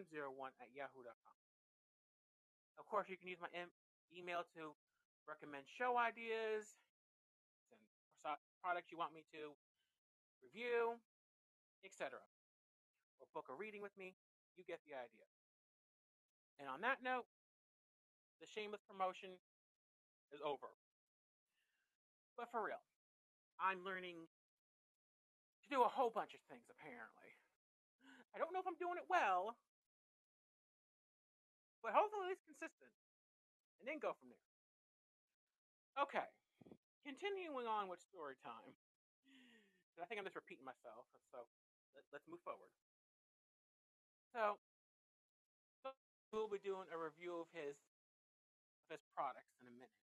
at 0.58 0.70
yahoo.com. 0.74 1.38
Of 2.82 2.86
course, 2.90 3.06
you 3.06 3.18
can 3.18 3.30
use 3.30 3.38
my 3.38 3.54
em- 3.54 3.74
email 4.10 4.42
to 4.58 4.74
recommend 5.30 5.70
show 5.70 5.94
ideas 5.94 6.74
and 7.70 7.78
products 8.58 8.90
you 8.90 8.98
want 8.98 9.14
me 9.14 9.22
to 9.30 9.54
review, 10.42 10.98
etc. 11.86 12.18
Or 13.22 13.30
book 13.38 13.54
a 13.54 13.56
reading 13.56 13.86
with 13.86 13.94
me. 13.94 14.18
You 14.58 14.66
get 14.66 14.82
the 14.90 14.98
idea. 14.98 15.30
And 16.58 16.66
on 16.66 16.82
that 16.82 17.06
note, 17.06 17.30
the 18.44 18.52
shameless 18.52 18.84
promotion 18.84 19.40
is 20.36 20.44
over. 20.44 20.68
But 22.36 22.52
for 22.52 22.60
real, 22.60 22.84
I'm 23.56 23.88
learning 23.88 24.28
to 25.64 25.68
do 25.72 25.80
a 25.80 25.88
whole 25.88 26.12
bunch 26.12 26.36
of 26.36 26.44
things 26.52 26.68
apparently. 26.68 27.40
I 28.36 28.44
don't 28.44 28.52
know 28.52 28.60
if 28.60 28.68
I'm 28.68 28.76
doing 28.76 29.00
it 29.00 29.08
well, 29.08 29.56
but 31.80 31.96
hopefully 31.96 32.36
it's 32.36 32.44
consistent. 32.44 32.92
And 33.80 33.88
then 33.88 34.04
go 34.04 34.12
from 34.12 34.28
there. 34.28 34.48
Okay. 36.04 36.28
Continuing 37.08 37.64
on 37.64 37.88
with 37.88 38.04
story 38.04 38.36
time. 38.44 38.76
I 40.04 40.10
think 40.12 40.20
I'm 40.20 40.28
just 40.28 40.36
repeating 40.36 40.68
myself, 40.68 41.08
so 41.32 41.48
let, 41.96 42.04
us 42.12 42.28
move 42.28 42.44
forward. 42.44 42.74
So, 44.36 44.58
we'll 46.34 46.50
be 46.50 46.58
doing 46.60 46.90
a 46.90 46.98
review 46.98 47.46
of 47.46 47.48
his 47.54 47.78
products 49.14 49.56
in 49.62 49.70
a 49.70 49.74
minute. 49.74 50.04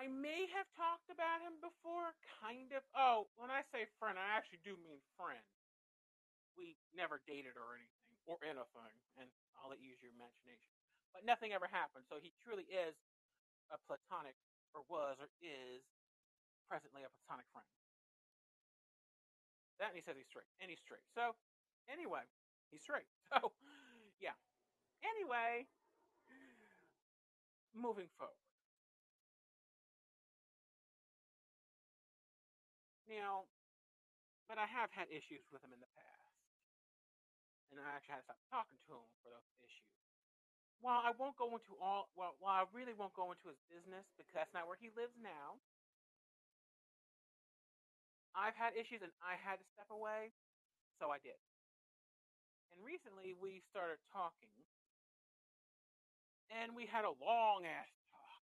I 0.00 0.08
may 0.08 0.48
have 0.56 0.64
talked 0.72 1.12
about 1.12 1.44
him 1.44 1.60
before, 1.60 2.16
kind 2.40 2.72
of. 2.72 2.80
Oh, 2.96 3.28
when 3.36 3.52
I 3.52 3.60
say 3.68 3.84
friend, 4.00 4.16
I 4.16 4.32
actually 4.32 4.64
do 4.64 4.72
mean 4.80 5.04
friend. 5.12 5.44
We 6.56 6.80
never 6.96 7.20
dated 7.28 7.60
or 7.60 7.76
anything, 7.76 8.16
or 8.24 8.40
anything, 8.40 8.96
and 9.20 9.28
I'll 9.60 9.68
let 9.68 9.76
you 9.76 9.92
use 9.92 10.00
your 10.00 10.16
imagination. 10.16 10.72
But 11.12 11.28
nothing 11.28 11.52
ever 11.52 11.68
happened, 11.68 12.08
so 12.08 12.16
he 12.16 12.32
truly 12.40 12.64
is 12.72 12.96
a 13.68 13.76
platonic, 13.84 14.40
or 14.72 14.88
was, 14.88 15.20
or 15.20 15.28
is 15.44 15.84
presently 16.64 17.04
a 17.04 17.12
platonic 17.20 17.44
friend. 17.52 17.68
That 19.76 19.92
and 19.92 20.00
he 20.00 20.04
says 20.04 20.16
he's 20.16 20.28
straight, 20.32 20.48
and 20.64 20.72
he's 20.72 20.80
straight. 20.80 21.04
So, 21.12 21.36
anyway, 21.92 22.24
he's 22.70 22.82
straight. 22.82 23.06
So, 23.30 23.52
yeah. 24.18 24.34
Anyway, 25.04 25.66
moving 27.74 28.08
forward. 28.18 28.34
Now, 33.08 33.46
but 34.48 34.58
I 34.58 34.66
have 34.66 34.90
had 34.90 35.06
issues 35.10 35.46
with 35.54 35.62
him 35.62 35.70
in 35.70 35.78
the 35.78 35.90
past. 35.94 36.34
And 37.70 37.78
I 37.78 37.94
actually 37.94 38.18
had 38.18 38.26
to 38.26 38.34
stop 38.34 38.42
talking 38.50 38.78
to 38.90 38.98
him 38.98 39.10
for 39.22 39.30
those 39.30 39.46
issues. 39.62 39.94
While 40.82 41.02
I 41.06 41.14
won't 41.14 41.38
go 41.38 41.50
into 41.54 41.76
all, 41.78 42.10
well, 42.18 42.34
while 42.40 42.62
I 42.62 42.64
really 42.74 42.94
won't 42.96 43.14
go 43.14 43.30
into 43.30 43.46
his 43.46 43.60
business 43.70 44.06
because 44.18 44.34
that's 44.34 44.54
not 44.54 44.66
where 44.66 44.80
he 44.80 44.90
lives 44.96 45.14
now, 45.22 45.60
I've 48.34 48.56
had 48.56 48.74
issues 48.74 49.02
and 49.02 49.12
I 49.22 49.36
had 49.38 49.58
to 49.58 49.66
step 49.74 49.90
away, 49.90 50.32
so 50.98 51.10
I 51.10 51.18
did. 51.18 51.38
And 52.70 52.78
recently 52.86 53.34
we 53.34 53.62
started 53.70 53.98
talking, 54.14 54.54
and 56.50 56.74
we 56.74 56.86
had 56.86 57.04
a 57.06 57.14
long 57.18 57.66
ass 57.66 57.90
talk. 58.10 58.42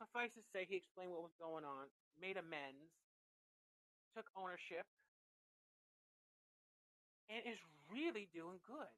Suffice 0.00 0.32
to 0.36 0.44
say, 0.52 0.64
he 0.64 0.76
explained 0.76 1.12
what 1.12 1.24
was 1.24 1.36
going 1.36 1.64
on 1.64 1.88
made 2.20 2.36
amends, 2.36 2.92
took 4.12 4.28
ownership, 4.36 4.84
and 7.32 7.40
is 7.48 7.60
really 7.88 8.28
doing 8.32 8.60
good. 8.68 8.92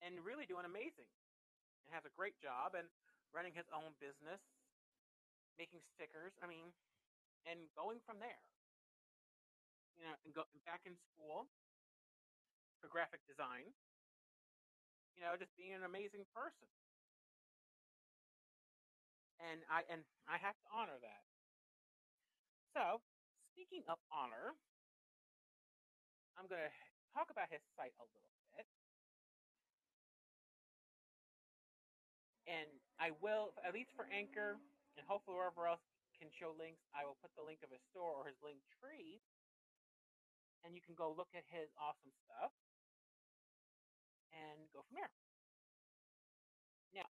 And 0.00 0.16
really 0.24 0.48
doing 0.48 0.64
amazing. 0.64 1.08
And 1.84 1.92
has 1.92 2.08
a 2.08 2.12
great 2.16 2.40
job 2.40 2.72
and 2.72 2.88
running 3.36 3.52
his 3.52 3.68
own 3.68 3.92
business, 4.00 4.40
making 5.60 5.84
stickers. 5.92 6.32
I 6.40 6.48
mean, 6.48 6.72
and 7.44 7.68
going 7.76 8.00
from 8.08 8.16
there. 8.16 8.40
You 9.98 10.06
know, 10.06 10.14
and 10.24 10.30
go 10.34 10.44
back 10.66 10.82
in 10.86 10.94
school 11.10 11.50
for 12.80 12.88
graphic 12.88 13.20
design. 13.26 13.72
You 15.16 15.26
know, 15.26 15.36
just 15.36 15.52
being 15.58 15.76
an 15.76 15.84
amazing 15.84 16.24
person 16.32 16.70
and 19.40 19.64
I 19.72 19.82
and 19.88 20.04
I 20.28 20.36
have 20.38 20.54
to 20.54 20.68
honor 20.70 21.00
that. 21.00 21.24
So, 22.76 23.00
speaking 23.56 23.82
of 23.88 23.98
honor, 24.12 24.54
I'm 26.36 26.46
going 26.46 26.62
to 26.62 26.72
talk 27.16 27.32
about 27.32 27.50
his 27.50 27.64
site 27.74 27.96
a 27.98 28.06
little 28.06 28.32
bit. 28.54 28.68
And 32.46 32.70
I 32.98 33.10
will, 33.18 33.54
at 33.66 33.74
least 33.74 33.90
for 33.94 34.06
Anchor, 34.10 34.58
and 34.94 35.02
hopefully 35.06 35.38
wherever 35.38 35.66
else 35.66 35.82
can 36.18 36.30
show 36.30 36.54
links, 36.54 36.82
I 36.94 37.06
will 37.06 37.18
put 37.18 37.34
the 37.34 37.42
link 37.42 37.62
of 37.66 37.70
his 37.74 37.82
store 37.90 38.14
or 38.14 38.26
his 38.26 38.38
link 38.42 38.62
tree. 38.78 39.18
And 40.64 40.76
you 40.76 40.82
can 40.84 40.92
go 40.92 41.12
look 41.12 41.32
at 41.32 41.48
his 41.48 41.72
awesome 41.80 42.12
stuff 42.26 42.52
and 44.30 44.68
go 44.76 44.84
from 44.84 45.00
there. 45.00 45.12
Now, 46.92 47.08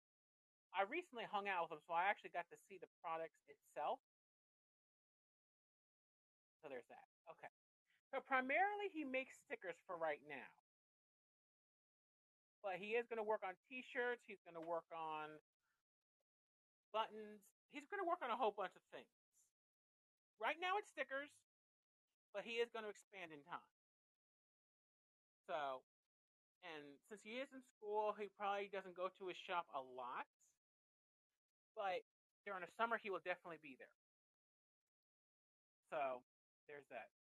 I 0.75 0.85
recently 0.89 1.25
hung 1.31 1.47
out 1.47 1.67
with 1.67 1.79
him, 1.79 1.83
so 1.87 1.95
I 1.95 2.11
actually 2.11 2.35
got 2.35 2.51
to 2.51 2.59
see 2.67 2.77
the 2.77 2.91
products 2.99 3.39
itself. 3.47 4.03
So 6.61 6.67
there's 6.67 6.89
that. 6.91 7.07
Okay. 7.31 7.53
So 8.11 8.19
primarily 8.25 8.91
he 8.91 9.07
makes 9.07 9.39
stickers 9.47 9.79
for 9.87 9.95
right 9.95 10.23
now. 10.27 10.51
But 12.67 12.83
he 12.83 12.99
is 12.99 13.07
going 13.07 13.23
to 13.23 13.27
work 13.27 13.47
on 13.47 13.55
t-shirts, 13.71 14.27
he's 14.27 14.43
going 14.43 14.59
to 14.59 14.65
work 14.65 14.91
on 14.91 15.39
buttons. 16.91 17.45
He's 17.71 17.87
going 17.93 18.03
to 18.03 18.09
work 18.09 18.25
on 18.25 18.33
a 18.33 18.39
whole 18.39 18.57
bunch 18.57 18.75
of 18.75 18.83
things. 18.91 19.11
Right 20.41 20.57
now 20.59 20.81
it's 20.81 20.89
stickers, 20.89 21.31
but 22.37 22.45
he 22.45 22.61
is 22.61 22.69
going 22.77 22.85
to 22.85 22.93
expand 22.93 23.33
in 23.33 23.41
time. 23.49 23.73
So, 25.49 25.81
and 26.61 27.01
since 27.09 27.25
he 27.25 27.41
is 27.41 27.49
in 27.57 27.65
school, 27.65 28.13
he 28.13 28.29
probably 28.37 28.69
doesn't 28.69 28.93
go 28.93 29.09
to 29.09 29.25
his 29.33 29.39
shop 29.41 29.65
a 29.73 29.81
lot 29.81 30.29
but 31.77 32.01
during 32.49 32.65
the 32.65 32.73
summer 32.81 32.97
he 32.97 33.13
will 33.13 33.23
definitely 33.23 33.61
be 33.61 33.77
there. 33.77 33.93
So 35.93 36.25
there's 36.67 36.89
that. 36.89 37.13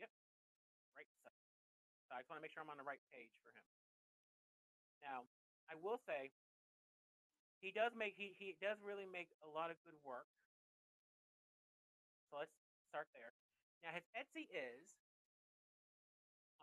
Yep. 0.00 0.10
Right 0.96 1.06
side. 1.22 1.36
So 2.08 2.16
I 2.16 2.24
just 2.24 2.32
want 2.32 2.40
to 2.40 2.42
make 2.42 2.50
sure 2.50 2.64
I'm 2.64 2.72
on 2.72 2.80
the 2.80 2.88
right 2.88 3.04
page 3.12 3.30
for 3.44 3.52
him. 3.52 3.62
Now, 5.04 5.28
I 5.68 5.76
will 5.76 6.00
say 6.08 6.32
he 7.60 7.70
does 7.70 7.92
make 7.94 8.16
he, 8.16 8.34
he 8.34 8.56
does 8.58 8.80
really 8.82 9.06
make 9.06 9.30
a 9.44 9.50
lot 9.52 9.70
of 9.70 9.78
good 9.86 9.94
work. 10.02 10.26
So 12.32 12.40
let's 12.40 12.56
start 12.88 13.12
there. 13.12 13.36
Now 13.84 13.92
his 13.92 14.08
Etsy 14.16 14.48
is 14.48 14.96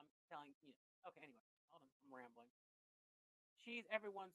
I'm 0.02 0.10
telling 0.26 0.50
you 0.66 0.74
okay 1.06 1.22
anyway, 1.22 1.46
hold 1.70 1.86
on, 1.86 1.94
I'm 2.02 2.10
rambling. 2.10 2.50
She's 3.62 3.86
everyone's. 3.94 4.34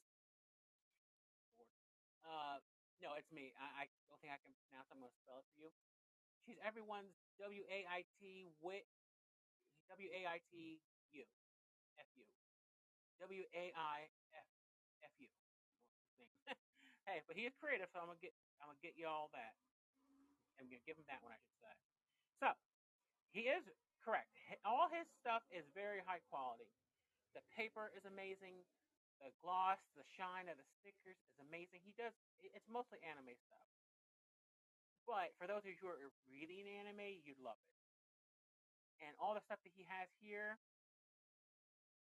Uh, 2.23 2.63
no, 3.03 3.19
it's 3.19 3.35
me. 3.35 3.51
I, 3.59 3.83
I 3.83 3.85
don't 4.07 4.23
think 4.23 4.31
I 4.31 4.39
can 4.47 4.55
pronounce. 4.63 4.87
I'm 4.95 5.03
to 5.03 5.11
spell 5.27 5.43
it 5.43 5.47
for 5.51 5.59
you. 5.59 5.75
She's 6.47 6.55
everyone's 6.63 7.19
W 7.43 7.67
A 7.67 7.83
I 7.91 8.07
T 8.23 8.47
wit 8.63 8.87
W 9.91 10.07
A 10.15 10.21
I 10.31 10.39
T 10.55 10.79
U 11.19 11.27
F 11.99 12.07
U. 12.15 12.23
W 13.27 13.43
A 13.43 13.65
I 13.75 14.07
F 14.39 14.49
F 15.03 15.15
U. 15.19 15.27
hey, 17.11 17.27
but 17.27 17.35
he 17.35 17.43
is 17.43 17.59
creative, 17.59 17.91
so 17.91 17.99
I'm 17.99 18.07
gonna 18.07 18.23
get 18.23 18.39
I'm 18.63 18.71
gonna 18.71 18.87
get 18.87 18.95
you 18.95 19.11
all 19.11 19.35
that. 19.35 19.59
I'm 20.59 20.71
gonna 20.71 20.85
give 20.87 20.99
him 20.99 21.07
that 21.11 21.23
one, 21.23 21.35
I 21.35 21.41
should 21.41 21.59
say. 21.61 21.75
So 22.41 22.49
he 23.35 23.51
is 23.51 23.65
correct. 24.03 24.31
All 24.63 24.87
his 24.93 25.09
stuff 25.19 25.43
is 25.51 25.65
very 25.75 26.05
high 26.05 26.21
quality. 26.29 26.69
The 27.35 27.43
paper 27.57 27.91
is 27.97 28.07
amazing. 28.07 28.63
The 29.23 29.31
gloss, 29.41 29.81
the 29.95 30.07
shine 30.19 30.51
of 30.51 30.59
the 30.59 30.67
stickers 30.79 31.17
is 31.17 31.39
amazing. 31.41 31.81
He 31.83 31.95
does. 31.97 32.13
It's 32.43 32.69
mostly 32.69 33.01
anime 33.03 33.35
stuff. 33.47 33.69
But 35.09 35.33
for 35.37 35.45
those 35.49 35.65
of 35.65 35.71
you 35.71 35.79
who 35.81 35.89
are 35.89 36.01
reading 36.29 36.65
anime, 36.69 37.21
you'd 37.25 37.41
love 37.41 37.59
it. 37.61 37.75
And 39.05 39.13
all 39.21 39.37
the 39.37 39.45
stuff 39.45 39.61
that 39.65 39.75
he 39.77 39.85
has 39.89 40.09
here, 40.21 40.57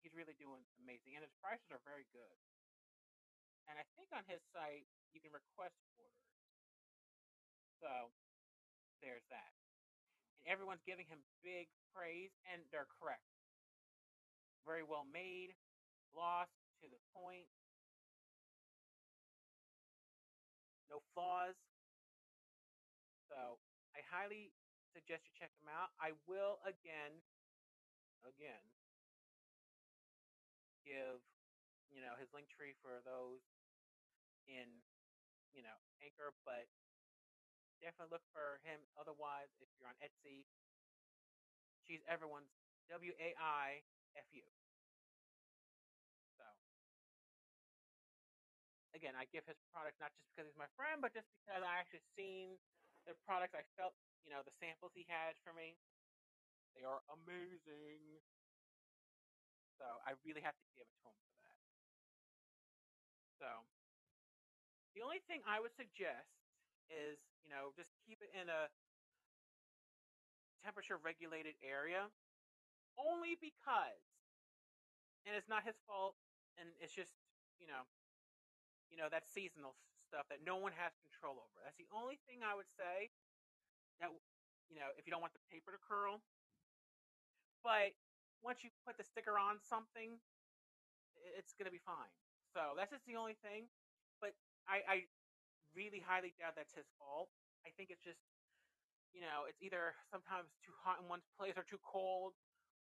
he's 0.03 0.13
really 0.13 0.37
doing 0.37 0.61
amazing. 0.81 1.17
And 1.17 1.23
his 1.25 1.33
prices 1.41 1.69
are 1.73 1.81
very 1.87 2.05
good. 2.13 2.37
And 3.65 3.79
I 3.79 3.85
think 3.95 4.11
on 4.11 4.27
his 4.27 4.43
site 4.51 4.85
you 5.15 5.23
can 5.23 5.31
request 5.31 5.79
orders. 5.95 6.27
So 7.79 8.11
there's 9.03 9.27
that. 9.27 9.51
And 10.39 10.47
everyone's 10.47 10.83
giving 10.87 11.05
him 11.11 11.19
big 11.43 11.67
praise, 11.91 12.31
and 12.47 12.63
they're 12.71 12.87
correct. 12.87 13.27
Very 14.63 14.83
well 14.87 15.03
made, 15.03 15.51
gloss 16.15 16.47
to 16.79 16.87
the 16.87 16.99
point, 17.11 17.51
no 20.87 21.03
flaws. 21.11 21.59
So 23.27 23.59
I 23.91 23.99
highly 24.07 24.55
suggest 24.95 25.27
you 25.27 25.35
check 25.35 25.51
him 25.59 25.67
out. 25.67 25.91
I 25.99 26.15
will 26.29 26.63
again, 26.63 27.19
again, 28.23 28.63
give 30.87 31.19
you 31.91 31.99
know 31.99 32.15
his 32.15 32.31
link 32.31 32.47
tree 32.47 32.77
for 32.79 33.03
those 33.03 33.43
in 34.47 34.69
you 35.51 35.65
know 35.65 35.75
Anchor, 35.99 36.31
but 36.47 36.69
definitely 37.83 38.15
look 38.15 38.23
for 38.31 38.63
him. 38.63 38.79
Otherwise, 38.95 39.51
if 39.59 39.67
you're 39.75 39.91
on 39.91 39.99
Etsy, 39.99 40.47
she's 41.83 41.99
everyone's 42.07 42.47
W 42.87 43.11
A 43.19 43.35
I 43.35 43.83
F 44.15 44.27
U. 44.31 44.43
So 46.39 46.47
again, 48.95 49.19
I 49.19 49.27
give 49.35 49.43
his 49.43 49.59
product 49.75 49.99
not 49.99 50.15
just 50.15 50.31
because 50.31 50.47
he's 50.47 50.55
my 50.55 50.71
friend, 50.79 51.03
but 51.03 51.11
just 51.11 51.27
because 51.43 51.59
I 51.59 51.75
actually 51.75 52.07
seen 52.15 52.55
the 53.03 53.19
products. 53.27 53.51
I 53.51 53.67
felt 53.75 53.91
you 54.23 54.31
know 54.31 54.39
the 54.47 54.55
samples 54.63 54.95
he 54.95 55.03
had 55.11 55.35
for 55.43 55.51
me. 55.51 55.75
They 56.79 56.87
are 56.87 57.03
amazing. 57.11 58.23
So 59.75 59.85
I 60.07 60.15
really 60.23 60.39
have 60.39 60.55
to 60.55 60.65
give 60.79 60.87
it 60.87 60.95
to 61.03 61.11
him 61.11 61.17
for 61.27 61.35
that. 61.43 61.59
So 63.43 63.49
the 64.95 65.03
only 65.03 65.19
thing 65.27 65.43
I 65.43 65.59
would 65.59 65.75
suggest 65.75 66.42
is, 66.89 67.19
you 67.43 67.49
know, 67.51 67.71
just 67.75 67.91
keep 68.03 68.19
it 68.23 68.31
in 68.35 68.47
a 68.47 68.71
temperature 70.63 70.95
regulated 70.99 71.59
area 71.59 72.07
only 72.95 73.35
because 73.35 74.03
and 75.27 75.35
it's 75.35 75.47
not 75.47 75.63
his 75.63 75.79
fault 75.87 76.15
and 76.59 76.69
it's 76.83 76.93
just, 76.93 77.15
you 77.59 77.67
know, 77.67 77.87
you 78.91 78.99
know, 78.99 79.07
that 79.09 79.25
seasonal 79.25 79.75
stuff 80.05 80.27
that 80.29 80.43
no 80.45 80.59
one 80.59 80.75
has 80.77 80.93
control 81.01 81.39
over. 81.39 81.57
That's 81.63 81.79
the 81.79 81.89
only 81.89 82.19
thing 82.29 82.45
I 82.45 82.53
would 82.53 82.69
say 82.69 83.09
that 84.03 84.11
you 84.71 84.77
know, 84.79 84.89
if 84.97 85.05
you 85.05 85.11
don't 85.11 85.21
want 85.21 85.33
the 85.33 85.43
paper 85.49 85.73
to 85.73 85.81
curl. 85.81 86.21
But 87.61 87.95
once 88.43 88.65
you 88.65 88.69
put 88.83 88.99
the 88.99 89.05
sticker 89.07 89.39
on 89.39 89.61
something, 89.63 90.19
it's 91.37 91.55
going 91.55 91.69
to 91.69 91.73
be 91.73 91.81
fine. 91.81 92.11
So 92.51 92.75
that's 92.75 92.91
just 92.91 93.07
the 93.07 93.15
only 93.15 93.39
thing. 93.39 93.71
But 94.19 94.35
I, 94.67 94.83
I 94.85 94.95
really 95.73 96.01
highly 96.01 96.33
doubt 96.37 96.55
that's 96.55 96.73
his 96.73 96.87
fault. 96.97 97.29
I 97.65 97.73
think 97.75 97.89
it's 97.89 98.01
just, 98.01 98.21
you 99.11 99.21
know, 99.21 99.45
it's 99.45 99.61
either 99.61 99.97
sometimes 100.09 100.53
too 100.65 100.73
hot 100.81 101.01
in 101.01 101.05
one 101.09 101.21
place 101.37 101.57
or 101.57 101.65
too 101.65 101.81
cold, 101.83 102.33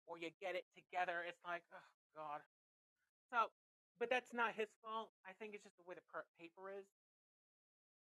or 0.06 0.18
you 0.18 0.30
get 0.42 0.58
it 0.58 0.66
together. 0.74 1.22
It's 1.26 1.40
like, 1.42 1.62
oh, 1.70 1.88
God. 2.14 2.42
So, 3.30 3.50
but 4.02 4.10
that's 4.10 4.34
not 4.34 4.58
his 4.58 4.70
fault. 4.82 5.14
I 5.22 5.36
think 5.38 5.54
it's 5.54 5.62
just 5.62 5.78
the 5.78 5.86
way 5.86 5.94
the 5.94 6.06
paper 6.40 6.72
is. 6.72 6.88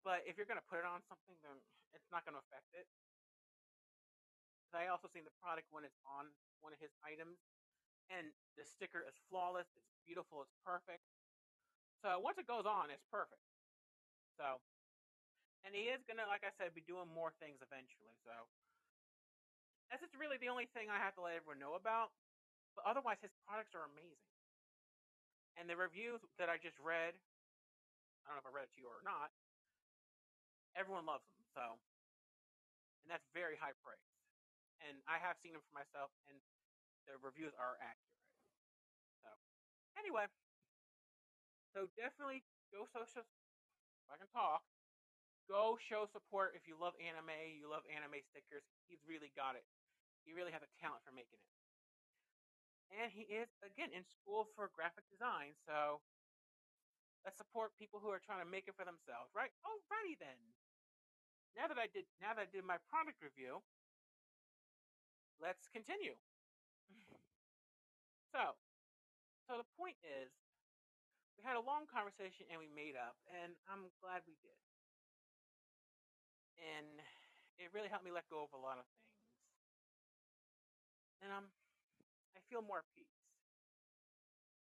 But 0.03 0.27
if 0.27 0.35
you're 0.35 0.51
going 0.51 0.59
to 0.59 0.66
put 0.66 0.83
it 0.83 0.88
on 0.88 0.99
something, 1.07 1.38
then 1.47 1.55
it's 1.95 2.11
not 2.11 2.27
going 2.27 2.35
to 2.35 2.42
affect 2.42 2.75
it. 2.75 2.90
I 4.73 4.88
also 4.88 5.07
seen 5.12 5.29
the 5.29 5.37
product 5.37 5.68
when 5.68 5.85
it's 5.85 6.01
on 6.09 6.33
one 6.64 6.73
of 6.73 6.81
his 6.81 6.97
items, 7.05 7.37
and 8.09 8.33
the 8.57 8.64
sticker 8.64 9.05
is 9.05 9.12
flawless. 9.29 9.68
It's 9.77 9.92
beautiful. 10.09 10.40
It's 10.40 10.57
perfect. 10.64 11.05
So 12.01 12.18
once 12.18 12.40
it 12.40 12.49
goes 12.49 12.64
on, 12.64 12.88
it's 12.88 13.05
perfect. 13.12 13.45
So, 14.40 14.59
and 15.62 15.72
he 15.72 15.90
is 15.90 16.03
gonna, 16.05 16.27
like 16.27 16.42
I 16.42 16.53
said, 16.59 16.75
be 16.75 16.85
doing 16.85 17.11
more 17.11 17.33
things 17.38 17.62
eventually. 17.62 18.14
So 18.27 18.35
that's 19.88 20.03
just 20.03 20.16
really 20.18 20.38
the 20.38 20.51
only 20.51 20.66
thing 20.70 20.90
I 20.90 20.98
have 20.98 21.14
to 21.18 21.22
let 21.22 21.38
everyone 21.38 21.62
know 21.62 21.79
about. 21.79 22.14
But 22.75 22.88
otherwise, 22.88 23.20
his 23.20 23.35
products 23.44 23.77
are 23.77 23.85
amazing. 23.85 24.33
And 25.61 25.68
the 25.68 25.77
reviews 25.77 26.25
that 26.40 26.48
I 26.48 26.57
just 26.57 26.81
read, 26.81 27.12
I 28.25 28.33
don't 28.33 28.40
know 28.40 28.44
if 28.44 28.48
I 28.48 28.55
read 28.57 28.72
it 28.72 28.75
to 28.77 28.81
you 28.81 28.88
or 28.88 29.05
not. 29.05 29.29
Everyone 30.72 31.05
loves 31.05 31.29
them. 31.29 31.44
So, 31.53 31.64
and 33.05 33.12
that's 33.12 33.29
very 33.37 33.61
high 33.61 33.77
praise 33.85 34.12
and 34.88 34.98
I 35.07 35.18
have 35.22 35.38
seen 35.38 35.55
them 35.55 35.62
for 35.62 35.75
myself, 35.75 36.11
and 36.27 36.37
the 37.07 37.14
reviews 37.22 37.55
are 37.55 37.79
accurate. 37.79 38.27
So, 39.22 39.31
anyway, 39.98 40.27
so 41.75 41.87
definitely 41.94 42.42
go 42.75 42.87
social. 42.90 43.22
If 43.22 44.09
I 44.11 44.18
can 44.18 44.31
talk, 44.35 44.66
go 45.49 45.79
show 45.79 46.07
support 46.11 46.55
if 46.55 46.67
you 46.67 46.79
love 46.79 46.95
anime. 46.99 47.59
You 47.59 47.71
love 47.71 47.83
anime 47.91 48.23
stickers. 48.31 48.63
He's 48.87 49.03
really 49.07 49.31
got 49.35 49.59
it. 49.59 49.67
He 50.23 50.35
really 50.35 50.55
has 50.55 50.63
a 50.63 50.71
talent 50.79 51.03
for 51.03 51.11
making 51.15 51.39
it. 51.39 51.53
And 52.93 53.09
he 53.09 53.25
is 53.25 53.49
again 53.65 53.89
in 53.97 54.05
school 54.05 54.53
for 54.53 54.69
graphic 54.77 55.09
design, 55.09 55.57
so 55.65 56.05
let's 57.25 57.41
support 57.41 57.73
people 57.81 58.05
who 58.05 58.13
are 58.13 58.21
trying 58.21 58.45
to 58.45 58.49
make 58.49 58.69
it 58.69 58.77
for 58.77 58.85
themselves, 58.85 59.33
right? 59.33 59.49
Alrighty 59.65 60.21
then. 60.21 60.37
Now 61.57 61.73
that 61.73 61.81
I 61.81 61.89
did, 61.89 62.05
now 62.21 62.37
that 62.37 62.45
I 62.45 62.49
did 62.53 62.69
my 62.69 62.77
product 62.93 63.25
review, 63.25 63.65
let's 65.41 65.69
continue. 65.73 66.17
So, 68.33 68.57
so 69.45 69.61
the 69.61 69.69
point 69.77 70.01
is, 70.01 70.33
we 71.37 71.45
had 71.45 71.61
a 71.61 71.61
long 71.61 71.85
conversation 71.85 72.49
and 72.49 72.57
we 72.57 72.65
made 72.73 72.97
up, 72.97 73.13
and 73.29 73.53
I'm 73.69 73.93
glad 74.01 74.25
we 74.25 74.41
did. 74.41 74.57
And 76.61 77.01
it 77.61 77.71
really 77.73 77.88
helped 77.88 78.05
me 78.05 78.11
let 78.11 78.29
go 78.29 78.43
of 78.45 78.53
a 78.53 78.61
lot 78.61 78.77
of 78.77 78.85
things. 78.85 79.12
And 81.23 81.31
I'm, 81.31 81.47
I 82.35 82.41
feel 82.51 82.61
more 82.61 82.83
peace. 82.93 83.23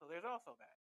So 0.02 0.10
there's 0.10 0.26
also 0.26 0.58
that. 0.58 0.78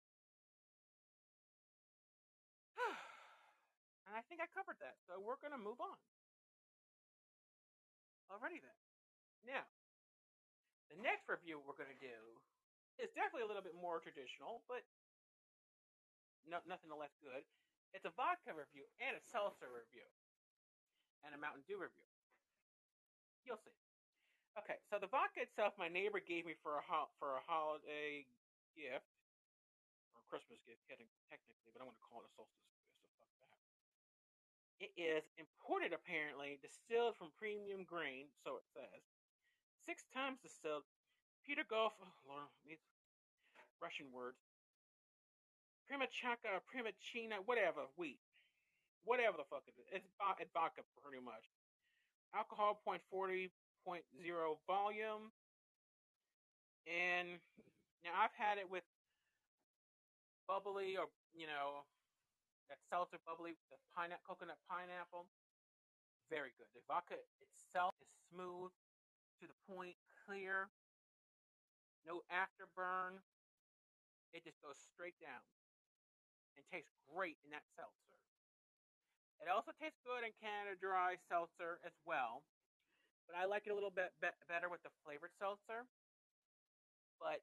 and 4.08 4.12
I 4.16 4.22
think 4.28 4.44
I 4.44 4.48
covered 4.52 4.76
that. 4.84 5.00
So 5.08 5.20
we're 5.20 5.40
going 5.40 5.56
to 5.56 5.60
move 5.60 5.80
on. 5.80 5.96
Alrighty 8.32 8.60
then. 8.60 8.78
Now, 9.44 9.64
the 10.88 10.96
next 11.00 11.28
review 11.28 11.60
we're 11.60 11.76
going 11.76 11.92
to 11.92 12.00
do 12.00 12.20
is 13.00 13.12
definitely 13.16 13.44
a 13.44 13.50
little 13.50 13.64
bit 13.64 13.76
more 13.76 14.00
traditional, 14.00 14.64
but 14.68 14.84
no, 16.48 16.60
nothing 16.68 16.88
the 16.92 16.96
less 16.96 17.12
good. 17.20 17.44
It's 17.92 18.08
a 18.08 18.14
vodka 18.16 18.56
review 18.56 18.88
and 19.00 19.16
a 19.16 19.22
seltzer 19.32 19.68
review 19.68 20.08
and 21.24 21.34
a 21.34 21.40
Mountain 21.40 21.62
Dew 21.66 21.78
review. 21.78 22.08
You'll 23.46 23.60
see. 23.62 23.74
Okay, 24.58 24.76
so 24.92 25.00
the 25.00 25.08
vodka 25.08 25.40
itself, 25.42 25.72
my 25.80 25.88
neighbor 25.88 26.20
gave 26.20 26.44
me 26.44 26.52
for 26.60 26.76
a 26.76 26.84
ho- 26.84 27.08
for 27.16 27.40
a 27.40 27.42
holiday 27.48 28.28
gift 28.76 29.08
or 30.12 30.20
Christmas 30.28 30.60
gift, 30.68 30.84
technically, 30.88 31.72
but 31.72 31.80
I 31.80 31.88
want 31.88 31.96
to 31.96 32.04
call 32.04 32.20
it 32.20 32.28
a 32.28 32.34
solstice 32.36 32.68
gift. 32.68 32.84
So 33.00 33.00
fuck 33.16 33.32
that. 33.40 33.56
It 34.84 34.92
is 34.98 35.24
imported, 35.40 35.96
apparently, 35.96 36.60
distilled 36.60 37.16
from 37.16 37.32
premium 37.40 37.88
grain, 37.88 38.28
so 38.44 38.60
it 38.60 38.66
says, 38.76 39.00
six 39.88 40.04
times 40.12 40.38
distilled. 40.44 40.84
Peter 41.46 41.64
Golf, 41.66 41.96
oh 41.98 42.12
Lord, 42.28 42.52
these 42.62 42.82
Russian 43.80 44.12
words. 44.12 44.38
Primachaka, 45.88 46.62
primachina, 46.70 47.42
whatever, 47.44 47.88
wheat. 47.96 48.20
Whatever 49.04 49.36
the 49.36 49.48
fuck 49.50 49.66
it 49.66 49.74
is. 49.78 49.86
It's, 49.90 50.08
it's 50.38 50.52
vodka, 50.54 50.82
pretty 51.02 51.22
much. 51.22 51.50
Alcohol, 52.34 52.80
0.40, 52.86 53.50
0.0 53.86 54.00
volume. 54.66 55.34
And 56.86 57.38
now 58.02 58.14
I've 58.14 58.34
had 58.38 58.58
it 58.58 58.70
with 58.70 58.86
bubly 60.48 60.96
or, 60.96 61.10
you 61.34 61.46
know, 61.46 61.86
that 62.70 62.78
seltzer 62.88 63.18
bubly, 63.26 63.54
with 63.58 63.68
the 63.68 63.78
pineapple, 63.94 64.24
coconut 64.26 64.58
pineapple. 64.70 65.26
Very 66.30 66.54
good. 66.56 66.70
The 66.72 66.80
vodka 66.88 67.18
itself 67.42 67.94
is 68.00 68.08
smooth 68.30 68.72
to 69.42 69.44
the 69.50 69.58
point, 69.68 69.98
clear. 70.24 70.70
no 72.06 72.22
afterburn. 72.30 73.18
It 74.32 74.44
just 74.44 74.62
goes 74.62 74.78
straight 74.80 75.18
down 75.20 75.44
and 76.56 76.64
tastes 76.72 76.96
great 77.10 77.36
in 77.44 77.50
that 77.52 77.66
seltzer. 77.76 78.21
It 79.42 79.50
also 79.50 79.74
tastes 79.74 79.98
good 80.06 80.22
in 80.22 80.30
Canada 80.38 80.78
Dry 80.78 81.18
seltzer 81.26 81.82
as 81.82 81.98
well, 82.06 82.46
but 83.26 83.34
I 83.34 83.50
like 83.50 83.66
it 83.66 83.74
a 83.74 83.76
little 83.76 83.90
bit 83.90 84.14
be- 84.22 84.38
better 84.46 84.70
with 84.70 84.86
the 84.86 84.94
flavored 85.02 85.34
seltzer. 85.34 85.90
But 87.18 87.42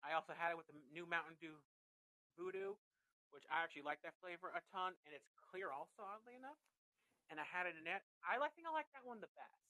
I 0.00 0.16
also 0.16 0.32
had 0.32 0.48
it 0.52 0.56
with 0.56 0.64
the 0.64 0.76
new 0.96 1.04
Mountain 1.04 1.36
Dew 1.44 1.60
VooDEW, 2.40 2.80
which 3.36 3.44
I 3.52 3.60
actually 3.60 3.84
like 3.84 4.00
that 4.00 4.16
flavor 4.24 4.48
a 4.48 4.64
ton, 4.72 4.96
and 5.04 5.12
it's 5.12 5.28
clear 5.36 5.68
also, 5.68 6.00
oddly 6.00 6.40
enough. 6.40 6.56
And 7.28 7.36
I 7.36 7.44
had 7.44 7.68
it 7.68 7.76
in 7.76 7.84
that. 7.84 8.08
I 8.24 8.40
think 8.56 8.64
I 8.64 8.72
like 8.72 8.88
that 8.96 9.04
one 9.04 9.20
the 9.20 9.32
best. 9.36 9.64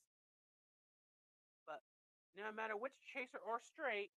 But 1.67 1.83
no 2.39 2.47
matter 2.55 2.79
which 2.79 2.95
chaser 3.11 3.43
or 3.43 3.59
straight, 3.59 4.15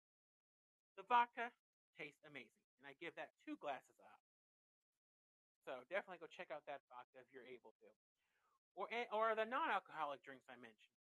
the 0.98 1.06
vodka 1.10 1.50
tastes 1.98 2.22
amazing, 2.30 2.66
and 2.78 2.86
I 2.86 2.94
give 3.02 3.18
that 3.18 3.34
two 3.42 3.58
glasses 3.58 3.98
out. 4.06 4.27
So 5.68 5.84
definitely 5.92 6.24
go 6.24 6.32
check 6.32 6.48
out 6.48 6.64
that 6.72 6.80
vodka 6.88 7.20
if 7.20 7.28
you're 7.36 7.44
able 7.44 7.76
to, 7.84 7.90
or 8.80 8.88
eh, 8.88 9.04
or 9.12 9.36
the 9.36 9.44
non-alcoholic 9.44 10.24
drinks 10.24 10.48
I 10.48 10.56
mentioned. 10.56 10.96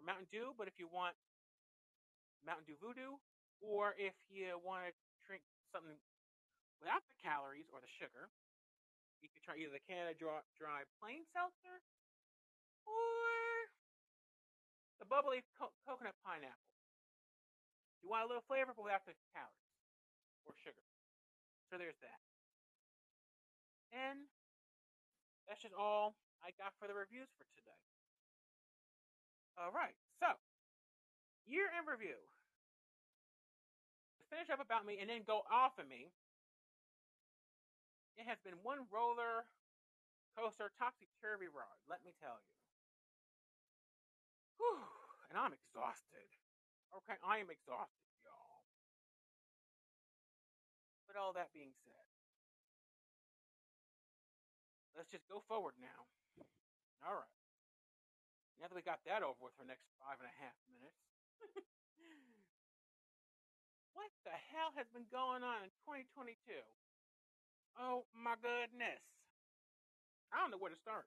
Or 0.00 0.08
Mountain 0.08 0.32
Dew, 0.32 0.56
but 0.56 0.64
if 0.64 0.80
you 0.80 0.88
want 0.88 1.12
Mountain 2.40 2.64
Dew 2.64 2.80
VooDEW, 2.80 3.20
or 3.60 3.92
if 4.00 4.16
you 4.32 4.56
want 4.64 4.88
to 4.88 4.92
drink 5.28 5.44
something 5.68 6.00
without 6.80 7.04
the 7.04 7.16
calories 7.20 7.68
or 7.68 7.84
the 7.84 7.92
sugar, 8.00 8.32
you 9.20 9.28
could 9.28 9.44
try 9.44 9.60
either 9.60 9.76
the 9.76 9.84
Canada 9.84 10.16
Dry, 10.16 10.40
dry 10.56 10.88
Plain 10.96 11.28
Seltzer 11.36 11.84
or 12.88 13.68
the 14.96 15.04
bubly 15.04 15.44
co- 15.60 15.76
coconut 15.84 16.16
pineapple. 16.24 16.72
You 18.00 18.08
want 18.08 18.24
a 18.24 18.28
little 18.30 18.46
flavor, 18.48 18.72
but 18.72 18.88
without 18.88 19.04
the 19.04 19.12
calories 19.36 19.76
or 20.48 20.56
sugar. 20.64 20.86
So 21.68 21.76
there's 21.76 21.98
that. 22.00 22.27
And 23.92 24.28
that's 25.48 25.62
just 25.64 25.74
all 25.74 26.14
I 26.44 26.52
got 26.60 26.76
for 26.76 26.86
the 26.86 26.94
reviews 26.94 27.28
for 27.36 27.48
today. 27.56 27.82
All 29.56 29.72
right, 29.72 29.96
so 30.20 30.38
year 31.48 31.66
in 31.72 31.82
review. 31.88 32.20
Finish 34.28 34.52
up 34.52 34.60
about 34.60 34.84
me 34.84 35.00
and 35.00 35.08
then 35.08 35.24
go 35.24 35.40
off 35.48 35.80
of 35.80 35.88
me, 35.88 36.12
it 38.20 38.28
has 38.28 38.36
been 38.44 38.60
one 38.60 38.84
roller 38.92 39.48
coaster 40.36 40.68
topsy 40.76 41.08
turvy 41.24 41.48
ride, 41.48 41.80
let 41.88 42.04
me 42.04 42.12
tell 42.20 42.36
you. 42.36 42.54
Whew, 44.60 44.84
and 45.30 45.38
I'm 45.38 45.54
exhausted. 45.54 46.28
Okay, 46.92 47.16
I 47.22 47.38
am 47.38 47.48
exhausted, 47.48 48.10
y'all. 48.26 48.66
But 51.06 51.16
all 51.16 51.32
that 51.32 51.54
being 51.54 51.72
said, 51.86 52.07
let's 54.98 55.14
just 55.14 55.30
go 55.30 55.38
forward 55.46 55.78
now. 55.78 56.10
All 57.06 57.14
right. 57.14 57.38
Now 58.58 58.66
that 58.66 58.74
we 58.74 58.82
got 58.82 58.98
that 59.06 59.22
over 59.22 59.38
with 59.38 59.54
for 59.54 59.62
the 59.62 59.70
next 59.70 59.86
five 60.02 60.18
and 60.18 60.26
a 60.26 60.36
half 60.42 60.58
minutes, 60.66 60.98
what 63.94 64.10
the 64.26 64.34
hell 64.50 64.74
has 64.74 64.90
been 64.90 65.06
going 65.14 65.46
on 65.46 65.62
in 65.62 65.70
2022? 65.86 66.34
Oh 67.78 68.02
my 68.10 68.34
goodness. 68.42 68.98
I 70.34 70.42
don't 70.42 70.50
know 70.50 70.58
where 70.58 70.74
to 70.74 70.82
start. 70.82 71.06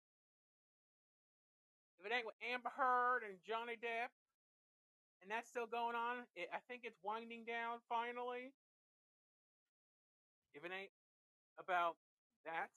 If 2.00 2.08
it 2.08 2.16
ain't 2.16 2.26
with 2.26 2.40
Amber 2.42 2.72
Heard 2.72 3.28
and 3.28 3.38
Johnny 3.44 3.76
Depp, 3.76 4.16
and 5.22 5.30
that's 5.30 5.52
still 5.52 5.68
going 5.68 5.94
on, 5.94 6.26
it, 6.34 6.50
I 6.50 6.64
think 6.66 6.88
it's 6.88 6.98
winding 7.04 7.44
down 7.44 7.84
finally. 7.92 8.56
If 10.56 10.64
it 10.64 10.72
ain't 10.72 10.96
about 11.60 12.00
that, 12.48 12.72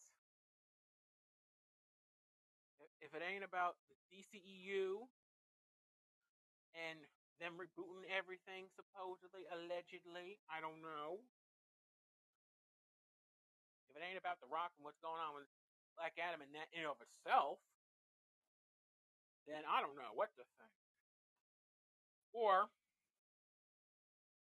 if 3.04 3.12
it 3.12 3.20
ain't 3.20 3.44
about 3.44 3.76
the 3.92 3.96
DCEU 4.08 5.04
and 6.72 7.04
them 7.36 7.60
rebooting 7.60 8.08
everything, 8.08 8.72
supposedly, 8.72 9.44
allegedly, 9.52 10.40
I 10.48 10.64
don't 10.64 10.80
know. 10.80 11.20
If 13.92 14.00
it 14.00 14.02
ain't 14.02 14.18
about 14.18 14.40
The 14.40 14.48
Rock 14.48 14.72
and 14.80 14.82
what's 14.88 14.98
going 15.04 15.20
on 15.20 15.36
with 15.36 15.46
Black 16.00 16.16
Adam 16.16 16.40
and 16.40 16.50
that 16.56 16.72
in 16.72 16.88
of 16.88 16.98
itself, 16.98 17.60
then 19.44 19.62
I 19.68 19.84
don't 19.84 19.94
know 20.00 20.16
what 20.16 20.32
to 20.40 20.42
think. 20.56 20.74
Or, 22.32 22.72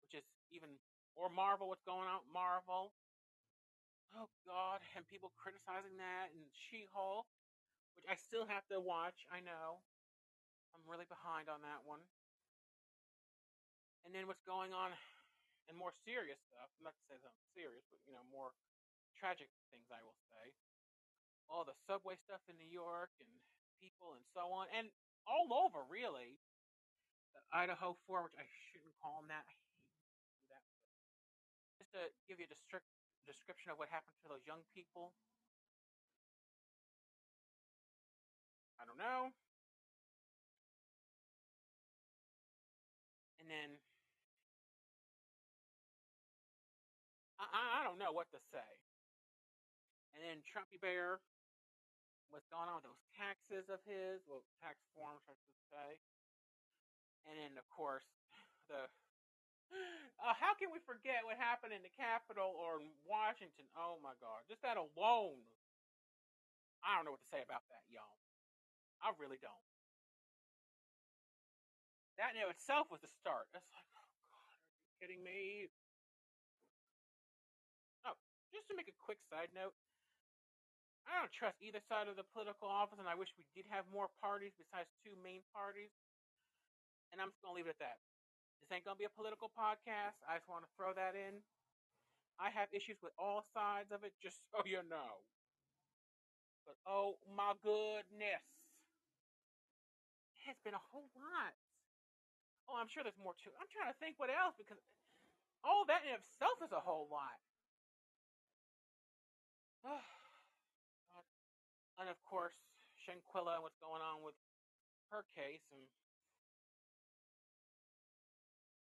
which 0.06 0.14
is 0.14 0.24
even, 0.54 0.78
or 1.18 1.28
Marvel, 1.34 1.68
what's 1.68 1.84
going 1.84 2.08
on 2.08 2.24
Marvel. 2.30 2.94
Oh 4.14 4.30
God, 4.46 4.84
and 4.96 5.08
people 5.08 5.34
criticizing 5.40 5.98
that 5.98 6.32
and 6.36 6.44
She-Hulk 6.70 7.28
which 7.96 8.08
I 8.08 8.16
still 8.16 8.48
have 8.48 8.66
to 8.72 8.80
watch. 8.80 9.28
I 9.30 9.44
know. 9.44 9.84
I'm 10.74 10.86
really 10.88 11.08
behind 11.08 11.52
on 11.52 11.62
that 11.68 11.84
one. 11.84 12.02
And 14.08 14.16
then 14.16 14.26
what's 14.26 14.42
going 14.48 14.74
on 14.74 14.96
and 15.70 15.78
more 15.78 15.94
serious 16.04 16.42
stuff. 16.50 16.72
Not 16.82 16.98
to 16.98 17.04
say 17.06 17.18
something 17.22 17.48
serious, 17.54 17.86
but 17.92 18.02
you 18.08 18.16
know, 18.16 18.26
more 18.32 18.56
tragic 19.16 19.52
things 19.70 19.92
I 19.94 20.02
will 20.02 20.18
say. 20.32 20.56
All 21.52 21.68
the 21.68 21.78
subway 21.86 22.18
stuff 22.18 22.42
in 22.50 22.56
New 22.58 22.72
York 22.72 23.12
and 23.22 23.30
people 23.78 24.16
and 24.18 24.26
so 24.34 24.50
on. 24.50 24.72
And 24.74 24.90
all 25.30 25.52
over 25.54 25.86
really. 25.86 26.40
The 27.32 27.44
Idaho 27.56 27.96
four, 28.04 28.28
which 28.28 28.36
I 28.36 28.44
shouldn't 28.72 28.92
call 29.00 29.24
them 29.24 29.32
that. 29.32 29.48
I 29.48 29.56
hate 30.36 30.48
that. 30.52 30.68
Just 31.80 31.92
to 31.96 32.12
give 32.28 32.44
you 32.44 32.48
a 32.48 32.52
description 33.24 33.72
of 33.72 33.80
what 33.80 33.88
happened 33.88 34.20
to 34.24 34.28
those 34.28 34.44
young 34.44 34.68
people 34.76 35.16
I 38.82 38.84
don't 38.90 38.98
know. 38.98 39.30
And 43.38 43.46
then 43.46 43.78
I, 47.38 47.82
I 47.82 47.86
don't 47.86 48.02
know 48.02 48.10
what 48.10 48.34
to 48.34 48.42
say. 48.50 48.70
And 50.18 50.26
then 50.26 50.42
Trumpy 50.42 50.82
Bear, 50.82 51.22
what's 52.34 52.50
going 52.50 52.66
on 52.66 52.82
with 52.82 52.90
those 52.90 53.06
taxes 53.14 53.70
of 53.70 53.86
his? 53.86 54.26
Well, 54.26 54.42
tax 54.58 54.82
forms, 54.98 55.22
I 55.30 55.38
should 55.38 55.62
say. 55.70 55.90
And 57.30 57.38
then, 57.38 57.54
of 57.62 57.70
course, 57.70 58.06
the 58.66 58.90
uh, 60.26 60.36
how 60.36 60.58
can 60.58 60.74
we 60.74 60.82
forget 60.84 61.22
what 61.22 61.38
happened 61.38 61.72
in 61.72 61.86
the 61.86 61.94
Capitol 61.94 62.58
or 62.58 62.82
in 62.82 62.90
Washington? 63.06 63.70
Oh 63.78 64.02
my 64.02 64.18
God, 64.20 64.42
just 64.50 64.62
that 64.66 64.78
alone. 64.78 65.46
I 66.82 66.98
don't 66.98 67.06
know 67.06 67.14
what 67.14 67.22
to 67.22 67.30
say 67.30 67.46
about 67.46 67.62
that, 67.70 67.86
y'all. 67.94 68.21
I 69.02 69.10
really 69.18 69.42
don't. 69.42 69.66
That 72.22 72.38
in 72.38 72.46
itself 72.54 72.94
was 72.94 73.02
the 73.02 73.10
start. 73.10 73.50
It's 73.50 73.58
like, 73.58 73.66
oh 73.74 73.90
God, 74.30 74.54
are 74.54 74.86
you 74.86 74.94
kidding 75.02 75.22
me? 75.26 75.74
Oh, 78.06 78.14
just 78.54 78.70
to 78.70 78.78
make 78.78 78.86
a 78.86 78.98
quick 79.02 79.18
side 79.26 79.50
note, 79.58 79.74
I 81.10 81.18
don't 81.18 81.34
trust 81.34 81.58
either 81.66 81.82
side 81.90 82.06
of 82.06 82.14
the 82.14 82.30
political 82.30 82.70
office, 82.70 83.02
and 83.02 83.10
I 83.10 83.18
wish 83.18 83.34
we 83.34 83.50
did 83.58 83.66
have 83.74 83.90
more 83.90 84.14
parties 84.22 84.54
besides 84.54 84.86
two 85.02 85.18
main 85.26 85.42
parties. 85.50 85.90
And 87.10 87.18
I'm 87.18 87.34
just 87.34 87.42
gonna 87.42 87.58
leave 87.58 87.66
it 87.66 87.74
at 87.82 87.82
that. 87.82 87.98
This 88.62 88.70
ain't 88.70 88.86
gonna 88.86 89.02
be 89.02 89.10
a 89.10 89.18
political 89.18 89.50
podcast. 89.50 90.22
I 90.30 90.38
just 90.38 90.46
want 90.46 90.62
to 90.62 90.72
throw 90.78 90.94
that 90.94 91.18
in. 91.18 91.42
I 92.38 92.54
have 92.54 92.70
issues 92.70 93.02
with 93.02 93.18
all 93.18 93.50
sides 93.50 93.90
of 93.90 94.06
it, 94.06 94.14
just 94.22 94.46
so 94.54 94.62
you 94.62 94.86
know. 94.86 95.26
But 96.70 96.78
oh 96.86 97.18
my 97.34 97.58
goodness 97.66 98.61
has 100.46 100.58
been 100.66 100.74
a 100.74 100.82
whole 100.92 101.10
lot. 101.14 101.54
Oh, 102.70 102.78
I'm 102.80 102.88
sure 102.88 103.04
there's 103.04 103.20
more 103.20 103.36
too. 103.38 103.52
I'm 103.60 103.68
trying 103.70 103.92
to 103.92 103.98
think 104.00 104.20
what 104.22 104.30
else 104.32 104.56
because 104.56 104.80
all 105.64 105.86
that 105.86 106.04
in 106.08 106.16
itself 106.18 106.62
is 106.64 106.72
a 106.72 106.80
whole 106.82 107.08
lot. 107.12 107.40
and 112.00 112.10
of 112.10 112.18
course, 112.26 112.56
Shanquella 113.02 113.56
and 113.60 113.64
what's 113.66 113.82
going 113.82 114.02
on 114.02 114.22
with 114.22 114.36
her 115.10 115.26
case, 115.34 115.66
and 115.74 115.82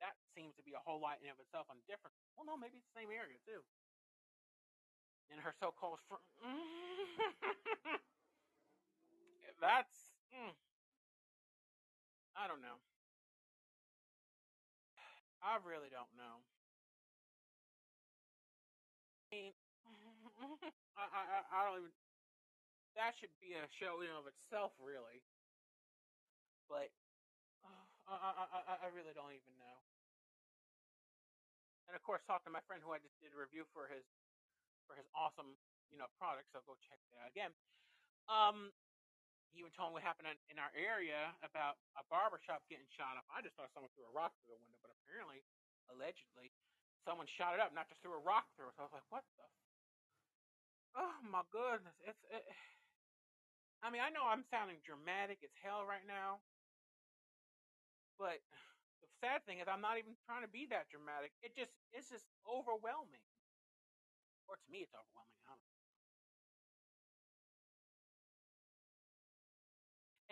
that 0.00 0.16
seems 0.34 0.56
to 0.56 0.62
be 0.64 0.72
a 0.72 0.80
whole 0.82 1.00
lot 1.00 1.20
in 1.22 1.30
of 1.30 1.38
itself 1.38 1.66
on 1.70 1.76
different. 1.86 2.16
Well, 2.34 2.46
no, 2.48 2.56
maybe 2.56 2.78
it's 2.80 2.88
the 2.92 3.00
same 3.04 3.12
area 3.12 3.38
too. 3.44 3.62
And 5.28 5.40
her 5.44 5.52
so-called 5.60 6.00
fr- 6.08 6.24
that's. 9.60 10.16
Mm. 10.32 10.56
I 12.38 12.46
don't 12.46 12.62
know. 12.62 12.78
I 15.42 15.58
really 15.66 15.90
don't 15.90 16.10
know. 16.14 16.42
I 19.32 19.34
mean, 19.34 19.52
I, 20.96 21.04
I, 21.04 21.22
I 21.50 21.58
don't 21.66 21.82
even. 21.82 21.94
That 22.96 23.14
should 23.18 23.34
be 23.42 23.54
a 23.54 23.66
show 23.78 24.00
in 24.02 24.10
of 24.14 24.26
itself, 24.30 24.72
really. 24.78 25.22
But 26.70 26.90
I, 28.08 28.14
I, 28.14 28.44
I, 28.54 28.74
I 28.86 28.88
really 28.94 29.14
don't 29.14 29.34
even 29.34 29.54
know. 29.58 29.78
and 31.88 31.96
of 31.96 32.04
course, 32.04 32.20
talk 32.28 32.44
to 32.44 32.52
my 32.52 32.60
friend 32.68 32.84
who 32.84 32.92
I 32.92 33.00
just 33.00 33.16
did 33.18 33.32
a 33.32 33.38
review 33.40 33.64
for 33.72 33.88
his 33.88 34.04
for 34.84 34.94
his 34.96 35.08
awesome 35.16 35.56
you 35.88 35.96
know 35.96 36.08
product. 36.20 36.52
So 36.52 36.60
go 36.68 36.76
check 36.84 37.00
that 37.12 37.24
out 37.24 37.32
again. 37.32 37.52
Um, 38.28 38.76
he 39.52 39.64
even 39.64 39.72
told 39.72 39.92
me 39.92 40.00
what 40.00 40.06
happened 40.06 40.28
in, 40.28 40.56
our 40.60 40.72
area 40.76 41.32
about 41.40 41.80
a 41.96 42.04
barber 42.12 42.42
shop 42.42 42.66
getting 42.68 42.88
shot 42.92 43.16
up. 43.16 43.24
I 43.32 43.40
just 43.40 43.56
thought 43.56 43.72
someone 43.72 43.90
threw 43.94 44.04
a 44.06 44.14
rock 44.14 44.34
through 44.38 44.54
the 44.54 44.60
window, 44.60 44.78
but 44.82 44.92
apparently, 45.02 45.40
allegedly, 45.88 46.52
someone 47.06 47.30
shot 47.30 47.56
it 47.56 47.60
up, 47.62 47.72
not 47.72 47.88
just 47.88 48.02
threw 48.04 48.12
a 48.12 48.22
rock 48.22 48.50
through 48.54 48.70
it. 48.70 48.76
So 48.76 48.84
I 48.84 48.88
was 48.90 48.96
like, 48.96 49.08
what 49.08 49.24
the? 49.38 49.46
F-? 49.46 49.64
Oh 50.98 51.18
my 51.24 51.46
goodness! 51.48 51.96
It's. 52.04 52.20
It, 52.28 52.44
I 53.84 53.94
mean, 53.94 54.02
I 54.02 54.10
know 54.10 54.26
I'm 54.26 54.42
sounding 54.50 54.82
dramatic 54.82 55.38
as 55.46 55.54
hell 55.62 55.86
right 55.86 56.02
now, 56.02 56.42
but 58.18 58.42
the 59.02 59.08
sad 59.22 59.46
thing 59.46 59.62
is 59.62 59.70
I'm 59.70 59.80
not 59.82 59.96
even 59.96 60.18
trying 60.26 60.42
to 60.42 60.50
be 60.50 60.66
that 60.74 60.90
dramatic. 60.90 61.32
It 61.40 61.54
just 61.54 61.72
it's 61.94 62.10
just 62.10 62.26
overwhelming. 62.44 63.22
Or 64.50 64.58
to 64.58 64.68
me 64.68 64.82
it's 64.82 64.92
overwhelming. 64.96 65.38
I 65.46 65.54
don't 65.54 65.62
know. 65.62 65.77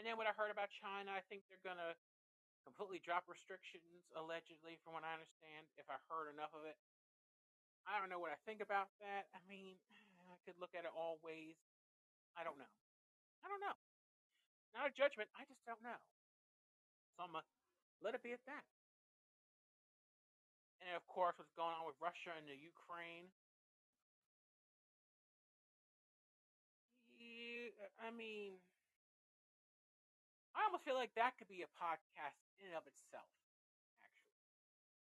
And 0.06 0.14
then 0.14 0.22
what 0.22 0.30
I 0.30 0.38
heard 0.38 0.54
about 0.54 0.70
China, 0.70 1.10
I 1.10 1.18
think 1.26 1.42
they're 1.50 1.66
gonna 1.66 1.98
completely 2.62 3.02
drop 3.02 3.26
restrictions, 3.26 4.06
allegedly, 4.14 4.78
from 4.86 4.94
what 4.94 5.02
I 5.02 5.18
understand, 5.18 5.66
if 5.74 5.90
I 5.90 5.98
heard 6.06 6.30
enough 6.30 6.54
of 6.54 6.62
it. 6.62 6.78
I 7.90 7.98
don't 7.98 8.06
know 8.06 8.22
what 8.22 8.30
I 8.30 8.38
think 8.46 8.62
about 8.62 8.86
that. 9.02 9.26
I 9.34 9.42
mean, 9.50 9.74
I 10.30 10.38
could 10.46 10.54
look 10.62 10.78
at 10.78 10.86
it 10.86 10.94
all 10.94 11.18
ways. 11.26 11.58
I 12.38 12.46
don't 12.46 12.54
know. 12.54 12.70
I 13.42 13.50
don't 13.50 13.58
know. 13.58 13.74
Not 14.78 14.86
a 14.86 14.94
judgment. 14.94 15.26
I 15.34 15.42
just 15.42 15.66
don't 15.66 15.82
know. 15.82 15.98
So 17.18 17.26
I'm 17.26 17.34
gonna 17.34 17.42
let 17.98 18.14
it 18.14 18.22
be 18.22 18.30
at 18.30 18.46
that. 18.46 18.62
And 20.86 20.94
of 20.94 21.02
course, 21.10 21.34
what's 21.34 21.50
going 21.58 21.74
on 21.74 21.82
with 21.82 21.98
Russia 21.98 22.30
and 22.30 22.46
the 22.46 22.54
Ukraine. 22.54 23.26
I 27.98 28.14
mean, 28.14 28.62
I 30.56 30.64
almost 30.64 30.88
feel 30.88 30.96
like 30.96 31.12
that 31.20 31.36
could 31.36 31.52
be 31.52 31.60
a 31.60 31.70
podcast 31.76 32.40
in 32.56 32.72
and 32.72 32.76
of 32.80 32.88
itself. 32.88 33.28
Actually, 34.00 34.40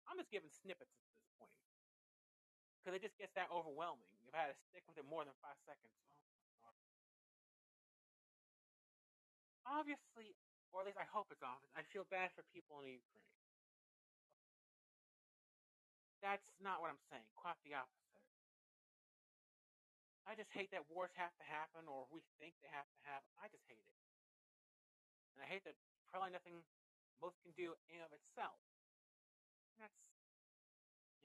I'm 0.05 0.21
just 0.21 0.29
giving 0.29 0.53
snippets 0.53 0.93
at 0.93 1.01
this 1.09 1.25
point 1.41 1.57
because 2.79 2.93
it 2.93 3.01
just 3.01 3.17
gets 3.17 3.33
that 3.33 3.49
overwhelming. 3.49 4.13
If 4.29 4.37
I 4.37 4.45
had 4.45 4.53
to 4.53 4.61
stick 4.69 4.85
with 4.85 5.01
it 5.01 5.09
more 5.09 5.25
than 5.25 5.33
five 5.41 5.57
seconds, 5.65 5.97
oh 6.69 6.77
obviously, 9.65 10.37
or 10.73 10.85
at 10.85 10.87
least 10.89 11.01
I 11.01 11.09
hope 11.09 11.33
it's 11.33 11.45
obvious, 11.45 11.73
I 11.73 11.81
feel 11.89 12.05
bad 12.13 12.29
for 12.37 12.45
people 12.53 12.85
in 12.85 13.01
Ukraine. 13.01 13.33
That's 16.21 16.49
not 16.61 16.83
what 16.83 16.93
I'm 16.93 17.01
saying. 17.09 17.25
Quite 17.39 17.57
the 17.65 17.79
opposite. 17.79 18.09
I 20.29 20.37
just 20.37 20.53
hate 20.53 20.69
that 20.77 20.85
wars 20.93 21.15
have 21.17 21.33
to 21.41 21.47
happen 21.49 21.89
or 21.89 22.05
we 22.13 22.21
think 22.37 22.53
they 22.61 22.69
have 22.69 22.85
to 22.85 23.01
happen. 23.09 23.33
I 23.41 23.49
just 23.49 23.65
hate 23.65 23.81
it. 23.81 24.08
And 25.38 25.46
I 25.46 25.48
hate 25.55 25.62
that 25.70 25.79
probably 26.11 26.35
nothing 26.35 26.66
most 27.22 27.38
can 27.46 27.55
do 27.55 27.79
in 27.87 28.03
of 28.03 28.11
itself. 28.11 28.59
And 29.79 29.87
that's 29.87 29.94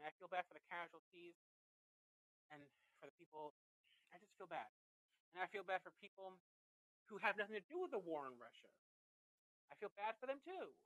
I 0.06 0.14
feel 0.22 0.30
bad 0.30 0.46
for 0.46 0.54
the 0.54 0.62
casualties 0.70 1.34
and 2.54 2.62
for 3.02 3.10
the 3.10 3.16
people 3.18 3.58
I 4.14 4.22
just 4.22 4.38
feel 4.38 4.46
bad. 4.46 4.70
And 5.34 5.42
I 5.42 5.50
feel 5.50 5.66
bad 5.66 5.82
for 5.82 5.90
people 5.98 6.38
who 7.10 7.18
have 7.26 7.42
nothing 7.42 7.58
to 7.58 7.66
do 7.66 7.82
with 7.82 7.90
the 7.90 7.98
war 7.98 8.30
in 8.30 8.38
Russia. 8.38 8.70
I 9.74 9.80
feel 9.82 9.90
bad 9.98 10.14
for 10.22 10.30
them 10.30 10.38
too. 10.46 10.78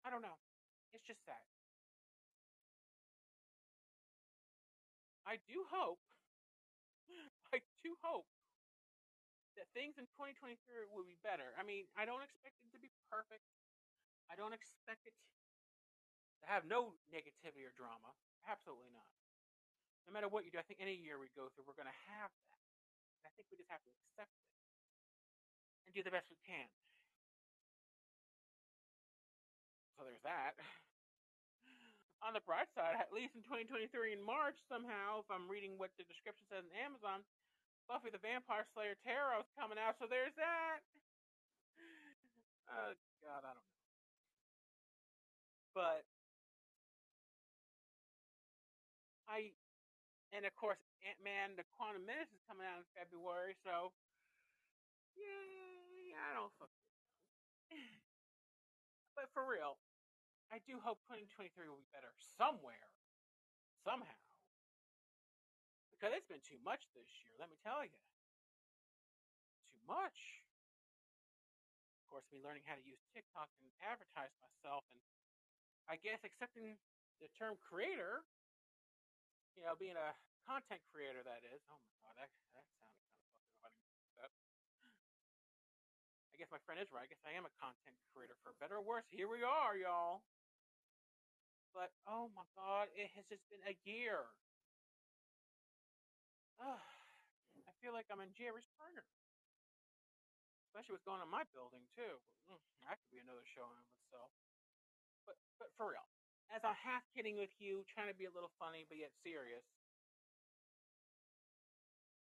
I 0.00 0.08
don't 0.08 0.24
know. 0.24 0.40
It's 0.96 1.04
just 1.04 1.20
sad. 1.28 1.44
I 5.28 5.36
do 5.44 5.60
hope, 5.68 6.00
I 7.52 7.60
do 7.84 7.92
hope 8.00 8.24
that 9.60 9.68
things 9.76 10.00
in 10.00 10.08
2023 10.16 10.56
will 10.88 11.04
be 11.04 11.20
better. 11.20 11.52
I 11.60 11.62
mean, 11.68 11.84
I 11.92 12.08
don't 12.08 12.24
expect 12.24 12.56
it 12.64 12.72
to 12.72 12.80
be 12.80 12.88
perfect. 13.12 13.44
I 14.32 14.34
don't 14.34 14.56
expect 14.56 15.04
it 15.04 15.12
to 16.40 16.44
have 16.48 16.64
no 16.64 16.96
negativity 17.12 17.68
or 17.68 17.76
drama. 17.76 18.16
Absolutely 18.48 18.88
not. 18.88 19.12
No 20.08 20.16
matter 20.16 20.32
what 20.32 20.48
you 20.48 20.50
do, 20.50 20.56
I 20.56 20.64
think 20.64 20.80
any 20.80 20.96
year 20.96 21.20
we 21.20 21.28
go 21.36 21.52
through, 21.52 21.68
we're 21.68 21.76
going 21.76 21.92
to 21.92 22.02
have 22.08 22.32
that. 22.32 22.60
And 23.20 23.28
I 23.28 23.30
think 23.36 23.52
we 23.52 23.60
just 23.60 23.68
have 23.68 23.84
to 23.84 23.92
accept 23.92 24.32
it 24.32 24.48
and 25.84 25.92
do 25.92 26.00
the 26.00 26.10
best 26.10 26.32
we 26.32 26.40
can. 26.40 26.72
So 30.00 30.08
there's 30.08 30.24
that. 30.24 30.56
On 32.24 32.32
the 32.32 32.40
bright 32.48 32.72
side, 32.72 32.96
at 32.96 33.12
least 33.12 33.36
in 33.36 33.44
2023 33.44 34.16
in 34.16 34.24
March, 34.24 34.56
somehow, 34.72 35.20
if 35.20 35.28
I'm 35.28 35.44
reading 35.52 35.76
what 35.76 35.92
the 36.00 36.08
description 36.08 36.48
says 36.48 36.64
in 36.64 36.72
Amazon, 36.80 37.20
Buffy 37.90 38.14
the 38.14 38.22
Vampire 38.22 38.62
Slayer 38.70 38.94
Tarot 39.02 39.42
coming 39.58 39.74
out, 39.74 39.98
so 39.98 40.06
there's 40.06 40.30
that. 40.38 40.78
Oh, 42.70 42.94
God, 43.18 43.42
I 43.42 43.50
don't 43.50 43.66
know. 43.66 43.82
But 45.74 46.06
I, 49.26 49.50
and 50.30 50.46
of 50.46 50.54
course, 50.54 50.78
Ant 51.02 51.18
Man 51.18 51.58
the 51.58 51.66
Quantum 51.74 52.06
Menace 52.06 52.30
is 52.30 52.38
coming 52.46 52.62
out 52.62 52.78
in 52.78 52.86
February, 52.94 53.58
so 53.66 53.90
yay! 55.18 56.14
I 56.14 56.30
don't 56.38 56.54
fucking 56.62 56.78
know. 57.74 57.90
But 59.18 59.34
for 59.34 59.42
real, 59.42 59.82
I 60.54 60.62
do 60.62 60.78
hope 60.78 61.02
2023 61.10 61.66
will 61.66 61.82
be 61.82 61.90
better 61.90 62.14
somewhere, 62.38 62.94
somehow. 63.82 64.29
Because 66.00 66.16
it's 66.16 66.32
been 66.32 66.40
too 66.40 66.56
much 66.64 66.88
this 66.96 67.12
year, 67.20 67.36
let 67.36 67.52
me 67.52 67.60
tell 67.60 67.84
you. 67.84 68.00
Too 69.68 69.84
much. 69.84 70.40
Of 72.00 72.08
course, 72.08 72.24
me 72.32 72.40
learning 72.40 72.64
how 72.64 72.72
to 72.72 72.80
use 72.80 73.04
TikTok 73.12 73.52
and 73.60 73.68
advertise 73.84 74.32
myself, 74.40 74.88
and 74.96 75.04
I 75.92 76.00
guess 76.00 76.24
accepting 76.24 76.80
the 77.20 77.28
term 77.36 77.60
creator, 77.60 78.24
you 79.60 79.68
know, 79.68 79.76
being 79.76 80.00
a 80.00 80.16
content 80.48 80.80
creator, 80.88 81.20
that 81.20 81.44
is. 81.44 81.60
Oh 81.68 81.76
my 81.76 81.92
god, 82.00 82.16
that, 82.16 82.32
that 82.56 82.64
sounded 82.80 83.04
kind 83.20 83.20
of 83.36 83.52
fucking 83.60 83.92
funny. 84.16 84.32
I 86.32 86.40
guess 86.40 86.48
my 86.48 86.64
friend 86.64 86.80
is 86.80 86.88
right. 86.88 87.04
I 87.04 87.12
guess 87.12 87.20
I 87.28 87.36
am 87.36 87.44
a 87.44 87.52
content 87.60 88.00
creator 88.16 88.40
for 88.40 88.56
better 88.56 88.80
or 88.80 88.84
worse. 88.88 89.04
Here 89.12 89.28
we 89.28 89.44
are, 89.44 89.76
y'all. 89.76 90.24
But 91.76 91.92
oh 92.08 92.32
my 92.32 92.48
god, 92.56 92.88
it 92.96 93.12
has 93.12 93.28
just 93.28 93.44
been 93.52 93.60
a 93.68 93.76
year. 93.84 94.24
Ugh, 96.60 96.86
I 97.64 97.72
feel 97.80 97.96
like 97.96 98.12
I'm 98.12 98.20
in 98.20 98.32
Jerry 98.36 98.60
Springer. 98.60 99.04
Especially 100.68 100.94
what's 100.94 101.08
going 101.08 101.18
on 101.18 101.26
in 101.26 101.34
my 101.34 101.42
building 101.50 101.82
too. 101.96 102.20
Mm, 102.46 102.60
that 102.86 103.00
could 103.00 103.10
be 103.10 103.18
another 103.18 103.42
show 103.42 103.66
in 103.66 103.80
itself. 103.96 104.30
But 105.26 105.40
but 105.58 105.72
for 105.74 105.90
real, 105.90 106.06
as 106.52 106.62
I'm 106.62 106.78
half 106.78 107.02
kidding 107.10 107.40
with 107.40 107.50
you, 107.58 107.82
trying 107.90 108.06
to 108.06 108.14
be 108.14 108.28
a 108.28 108.34
little 108.34 108.52
funny 108.60 108.86
but 108.86 109.00
yet 109.00 109.10
serious, 109.24 109.66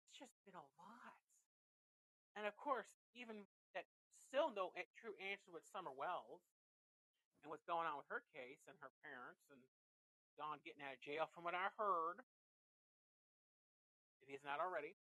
it's 0.08 0.16
just 0.16 0.38
been 0.48 0.56
a 0.56 0.70
lot. 0.80 1.20
And 2.38 2.48
of 2.48 2.56
course, 2.56 2.96
even 3.12 3.44
that 3.76 3.90
still 4.16 4.54
no 4.56 4.72
true 4.96 5.18
answer 5.20 5.52
with 5.52 5.68
Summer 5.68 5.92
Wells 5.92 6.46
and 7.44 7.52
what's 7.52 7.68
going 7.68 7.90
on 7.90 8.00
with 8.00 8.08
her 8.08 8.24
case 8.32 8.64
and 8.70 8.78
her 8.80 8.94
parents 9.04 9.44
and 9.52 9.60
Don 10.40 10.64
getting 10.64 10.80
out 10.80 10.96
of 10.96 11.04
jail 11.04 11.28
from 11.36 11.44
what 11.44 11.58
I 11.58 11.68
heard, 11.76 12.24
if 14.24 14.28
he's 14.30 14.44
not 14.44 14.60
already, 14.62 14.96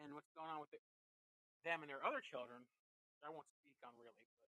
and 0.00 0.12
what's 0.16 0.30
going 0.34 0.50
on 0.50 0.58
with 0.60 0.72
it, 0.74 0.82
them 1.62 1.82
and 1.84 1.88
their 1.90 2.02
other 2.02 2.22
children. 2.22 2.66
I 3.22 3.30
won't 3.30 3.46
speak 3.62 3.78
on 3.86 3.94
really, 4.02 4.26
but 4.42 4.50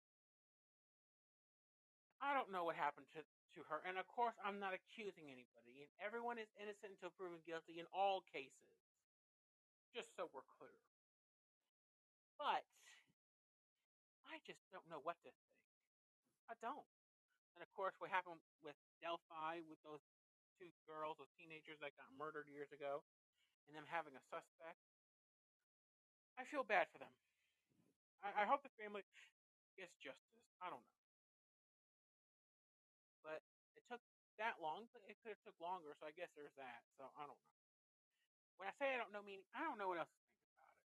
I 2.23 2.31
don't 2.37 2.55
know 2.55 2.63
what 2.63 2.79
happened 2.79 3.11
to 3.19 3.27
to 3.59 3.67
her. 3.67 3.83
And 3.83 3.99
of 3.99 4.07
course, 4.07 4.39
I'm 4.47 4.63
not 4.63 4.71
accusing 4.71 5.27
anybody, 5.27 5.83
and 5.83 5.91
everyone 5.99 6.39
is 6.39 6.47
innocent 6.55 6.95
until 6.95 7.11
proven 7.19 7.43
guilty 7.43 7.83
in 7.83 7.87
all 7.91 8.23
cases. 8.31 8.79
Just 9.91 10.15
so 10.15 10.31
we're 10.31 10.47
clear. 10.55 10.79
But 12.39 12.63
I 14.31 14.39
just 14.47 14.63
don't 14.71 14.87
know 14.87 15.03
what 15.03 15.19
to 15.27 15.31
think. 15.35 15.59
I 16.47 16.55
don't. 16.63 16.87
And 17.59 17.63
of 17.67 17.71
course, 17.75 17.99
what 17.99 18.15
happened 18.15 18.39
with 18.63 18.79
Delphi, 19.03 19.67
with 19.67 19.83
those 19.83 20.03
two 20.61 20.69
girls, 20.85 21.17
those 21.17 21.33
teenagers 21.41 21.81
that 21.81 21.97
got 21.97 22.13
murdered 22.13 22.45
years 22.53 22.69
ago, 22.69 23.01
and 23.65 23.73
them 23.73 23.89
having 23.89 24.13
a 24.13 24.21
suspect, 24.29 24.77
I 26.37 26.45
feel 26.45 26.61
bad 26.61 26.93
for 26.93 27.01
them. 27.01 27.13
I, 28.21 28.45
I 28.45 28.45
hope 28.45 28.61
the 28.61 28.73
family 28.77 29.01
gets 29.81 29.97
justice. 30.05 30.37
I 30.61 30.69
don't 30.69 30.85
know. 30.85 31.01
But 33.25 33.41
it 33.73 33.85
took 33.89 34.05
that 34.37 34.61
long, 34.61 34.89
but 34.93 35.01
it 35.09 35.17
could 35.25 35.33
have 35.33 35.45
took 35.45 35.57
longer, 35.57 35.97
so 35.97 36.05
I 36.05 36.13
guess 36.13 36.29
there's 36.37 36.53
that. 36.61 36.85
So 37.01 37.09
I 37.17 37.25
don't 37.25 37.41
know. 37.41 37.57
When 38.61 38.69
I 38.69 38.77
say 38.77 38.93
I 38.93 39.01
don't 39.01 39.13
know, 39.13 39.25
meaning 39.25 39.49
I 39.57 39.65
don't 39.65 39.81
know 39.81 39.89
what 39.89 39.97
else 39.97 40.13
to 40.13 40.21
think 40.29 40.45
about 40.53 40.77
it. 40.77 40.85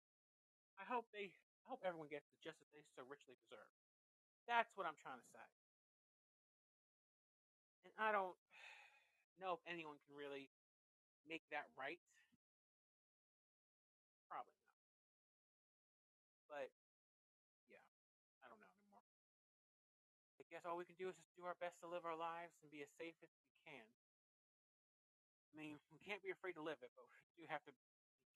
I 0.79 0.85
hope 0.87 1.11
they, 1.11 1.35
I 1.63 1.65
hope 1.67 1.83
everyone 1.83 2.07
gets 2.07 2.23
the 2.31 2.39
justice 2.39 2.71
they 2.71 2.83
so 2.95 3.03
richly 3.03 3.35
deserve. 3.43 3.67
That's 4.47 4.71
what 4.79 4.87
I'm 4.87 4.95
trying 5.03 5.19
to 5.19 5.29
say. 5.35 5.47
And 7.83 7.91
I 7.99 8.15
don't 8.15 8.39
know 9.41 9.57
if 9.57 9.63
anyone 9.69 9.97
can 10.05 10.17
really 10.17 10.49
make 11.27 11.43
that 11.51 11.69
right. 11.77 11.99
Probably 14.27 14.55
not. 14.59 14.81
But 16.47 16.69
yeah, 17.67 17.83
I 18.43 18.47
don't 18.47 18.59
know 18.59 18.71
anymore. 18.71 19.05
I 20.39 20.47
guess 20.49 20.63
all 20.63 20.79
we 20.79 20.87
can 20.87 20.95
do 20.95 21.11
is 21.11 21.15
just 21.19 21.35
do 21.35 21.43
our 21.43 21.59
best 21.59 21.75
to 21.83 21.87
live 21.91 22.07
our 22.07 22.15
lives 22.15 22.55
and 22.63 22.71
be 22.71 22.79
as 22.81 22.91
safe 22.95 23.15
as 23.19 23.31
we 23.35 23.51
can. 23.67 23.87
I 25.51 25.53
mean, 25.59 25.75
we 25.91 25.99
can't 25.99 26.23
be 26.23 26.31
afraid 26.31 26.55
to 26.55 26.63
live 26.63 26.79
it, 26.79 26.91
but 26.95 27.03
we 27.09 27.17
do 27.35 27.43
have 27.51 27.63
to 27.67 27.73
be 27.75 27.83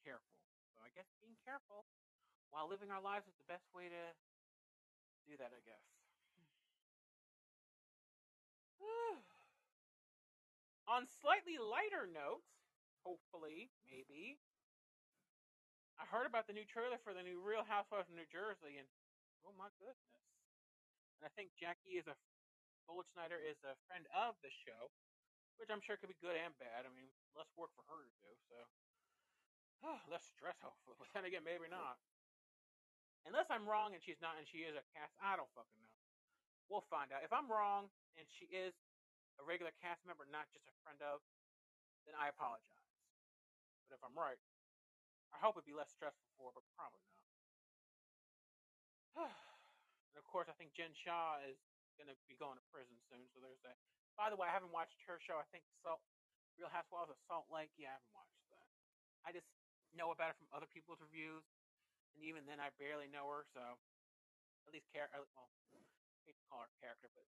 careful. 0.03 0.35
So 0.75 0.83
I 0.83 0.91
guess 0.91 1.07
being 1.23 1.39
careful 1.47 1.87
while 2.51 2.67
living 2.67 2.91
our 2.91 2.99
lives 2.99 3.27
is 3.31 3.37
the 3.39 3.47
best 3.47 3.63
way 3.71 3.87
to 3.87 4.03
do 5.23 5.39
that, 5.39 5.55
I 5.55 5.61
guess. 5.63 5.85
Hmm. 8.81 9.30
On 10.91 11.07
slightly 11.07 11.55
lighter 11.55 12.03
notes, 12.03 12.51
hopefully, 13.07 13.71
maybe, 13.87 14.35
I 15.95 16.03
heard 16.03 16.27
about 16.27 16.51
the 16.51 16.57
new 16.57 16.67
trailer 16.67 16.99
for 16.99 17.15
the 17.15 17.23
new 17.23 17.39
Real 17.39 17.63
Housewives 17.63 18.11
of 18.11 18.19
New 18.19 18.27
Jersey, 18.27 18.75
and 18.75 18.91
oh 19.47 19.55
my 19.55 19.71
goodness! 19.79 20.27
And 21.15 21.23
I 21.23 21.31
think 21.31 21.55
Jackie 21.55 21.95
is 21.95 22.11
a 22.11 22.19
Goldschneider 22.91 23.39
is 23.39 23.55
a 23.63 23.79
friend 23.87 24.03
of 24.11 24.35
the 24.43 24.51
show, 24.51 24.91
which 25.55 25.71
I'm 25.71 25.79
sure 25.79 25.95
could 25.95 26.11
be 26.11 26.19
good 26.19 26.35
and 26.35 26.51
bad. 26.59 26.83
I 26.83 26.91
mean, 26.91 27.07
less 27.39 27.47
work 27.55 27.71
for 27.71 27.87
her 27.87 28.03
to 28.03 28.11
do, 28.19 28.31
so 28.51 28.59
oh, 29.87 29.99
less 30.11 30.27
stress. 30.27 30.59
Hopefully, 30.59 30.99
but 30.99 31.07
then 31.15 31.23
again, 31.23 31.47
maybe 31.47 31.71
not. 31.71 32.03
Unless 33.23 33.47
I'm 33.47 33.63
wrong 33.63 33.95
and 33.95 34.03
she's 34.03 34.19
not, 34.19 34.35
and 34.35 34.43
she 34.43 34.67
is 34.67 34.75
a 34.75 34.83
cast, 34.91 35.15
I 35.23 35.39
don't 35.39 35.55
fucking 35.55 35.79
know. 35.87 36.03
We'll 36.67 36.83
find 36.91 37.15
out. 37.15 37.23
If 37.23 37.31
I'm 37.31 37.47
wrong 37.47 37.87
and 38.19 38.27
she 38.27 38.51
is 38.51 38.75
a 39.41 39.45
regular 39.49 39.73
cast 39.81 40.05
member, 40.05 40.29
not 40.29 40.45
just 40.53 40.69
a 40.69 40.75
friend 40.85 41.01
of, 41.01 41.25
then 42.05 42.13
I 42.13 42.29
apologize. 42.29 42.93
But 43.89 43.97
if 43.97 44.01
I'm 44.05 44.13
right, 44.13 44.37
I 45.33 45.41
hope 45.41 45.57
it'd 45.57 45.65
be 45.65 45.73
less 45.73 45.89
stressful 45.89 46.29
for 46.37 46.53
her, 46.53 46.55
but 46.55 46.63
probably 46.77 47.01
not. 49.17 49.25
and 50.13 50.17
of 50.21 50.25
course, 50.29 50.45
I 50.45 50.55
think 50.55 50.77
Jen 50.77 50.93
Shah 50.93 51.41
is 51.43 51.57
going 51.97 52.07
to 52.07 52.15
be 52.29 52.37
going 52.37 52.61
to 52.61 52.65
prison 52.69 52.95
soon, 53.09 53.25
so 53.33 53.41
there's 53.41 53.59
that. 53.65 53.81
By 54.15 54.29
the 54.29 54.37
way, 54.37 54.45
I 54.45 54.53
haven't 54.53 54.71
watched 54.71 55.01
her 55.09 55.17
show. 55.17 55.41
I 55.41 55.47
think 55.49 55.65
Salt, 55.81 56.03
Real 56.55 56.69
Housewives 56.69 57.09
of 57.09 57.17
Salt 57.25 57.49
Lake. 57.49 57.73
Yeah, 57.75 57.95
I 57.95 57.97
haven't 57.97 58.15
watched 58.15 58.37
that. 58.53 58.67
I 59.25 59.29
just 59.33 59.49
know 59.91 60.13
about 60.13 60.35
it 60.35 60.37
from 60.39 60.47
other 60.53 60.69
people's 60.69 61.01
reviews, 61.01 61.43
and 62.15 62.23
even 62.23 62.45
then, 62.45 62.59
I 62.61 62.71
barely 62.77 63.07
know 63.11 63.27
her. 63.31 63.43
So, 63.51 63.63
at 64.67 64.71
least 64.71 64.87
care. 64.91 65.07
Well, 65.11 65.49
I 65.49 66.19
hate 66.27 66.37
to 66.37 66.45
call 66.47 66.63
her 66.63 66.71
character, 66.79 67.07
but 67.11 67.25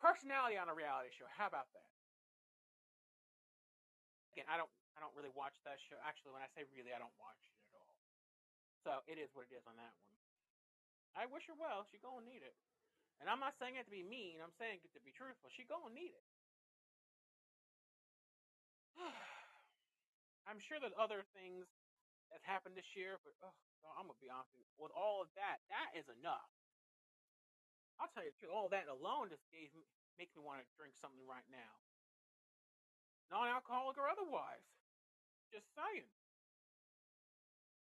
personality 0.00 0.56
on 0.56 0.72
a 0.72 0.74
reality 0.74 1.12
show. 1.12 1.28
How 1.28 1.46
about 1.46 1.68
that? 1.76 1.88
Again, 4.34 4.48
I 4.48 4.56
don't 4.56 4.72
I 4.96 5.04
don't 5.04 5.14
really 5.16 5.32
watch 5.32 5.56
that 5.64 5.80
show. 5.80 5.96
Actually, 6.04 6.36
when 6.36 6.44
I 6.44 6.50
say 6.52 6.64
really, 6.72 6.92
I 6.92 7.00
don't 7.00 7.14
watch 7.20 7.40
it 7.46 7.56
at 7.72 7.76
all. 7.76 7.96
So 8.84 8.90
it 9.06 9.20
is 9.20 9.32
what 9.36 9.48
it 9.48 9.54
is 9.56 9.64
on 9.68 9.76
that 9.76 9.92
one. 9.92 10.12
I 11.16 11.24
wish 11.28 11.46
her 11.48 11.56
well. 11.56 11.84
She 11.88 12.00
gonna 12.00 12.24
need 12.24 12.44
it. 12.44 12.56
And 13.20 13.28
I'm 13.28 13.40
not 13.40 13.56
saying 13.60 13.76
it 13.76 13.84
to 13.84 13.92
be 13.92 14.04
mean. 14.04 14.40
I'm 14.40 14.54
saying 14.56 14.80
it 14.80 14.92
to 14.96 15.02
be 15.04 15.12
truthful. 15.12 15.52
She 15.52 15.68
gonna 15.68 15.92
need 15.92 16.16
it. 16.16 16.26
I'm 20.48 20.60
sure 20.60 20.80
there's 20.80 20.96
other 20.96 21.24
things 21.36 21.68
that's 22.32 22.46
happened 22.46 22.78
this 22.78 22.92
year, 22.96 23.18
but 23.24 23.34
oh, 23.44 23.56
I'm 23.98 24.06
gonna 24.08 24.22
be 24.22 24.32
honest 24.32 24.52
with 24.54 24.64
you. 24.64 24.76
With 24.78 24.94
all 24.94 25.20
of 25.20 25.28
that, 25.36 25.60
that 25.68 25.92
is 25.96 26.08
enough. 26.08 26.48
I'll 28.00 28.08
tell 28.16 28.24
you 28.24 28.32
the 28.32 28.38
truth. 28.40 28.56
All 28.56 28.72
that 28.72 28.88
alone 28.88 29.28
just 29.28 29.44
gave 29.52 29.68
me, 29.76 29.84
makes 30.16 30.32
me 30.32 30.40
want 30.40 30.64
to 30.64 30.66
drink 30.74 30.96
something 30.96 31.20
right 31.28 31.44
now, 31.52 31.76
non-alcoholic 33.28 34.00
or 34.00 34.08
otherwise. 34.08 34.64
Just 35.52 35.68
saying. 35.76 36.08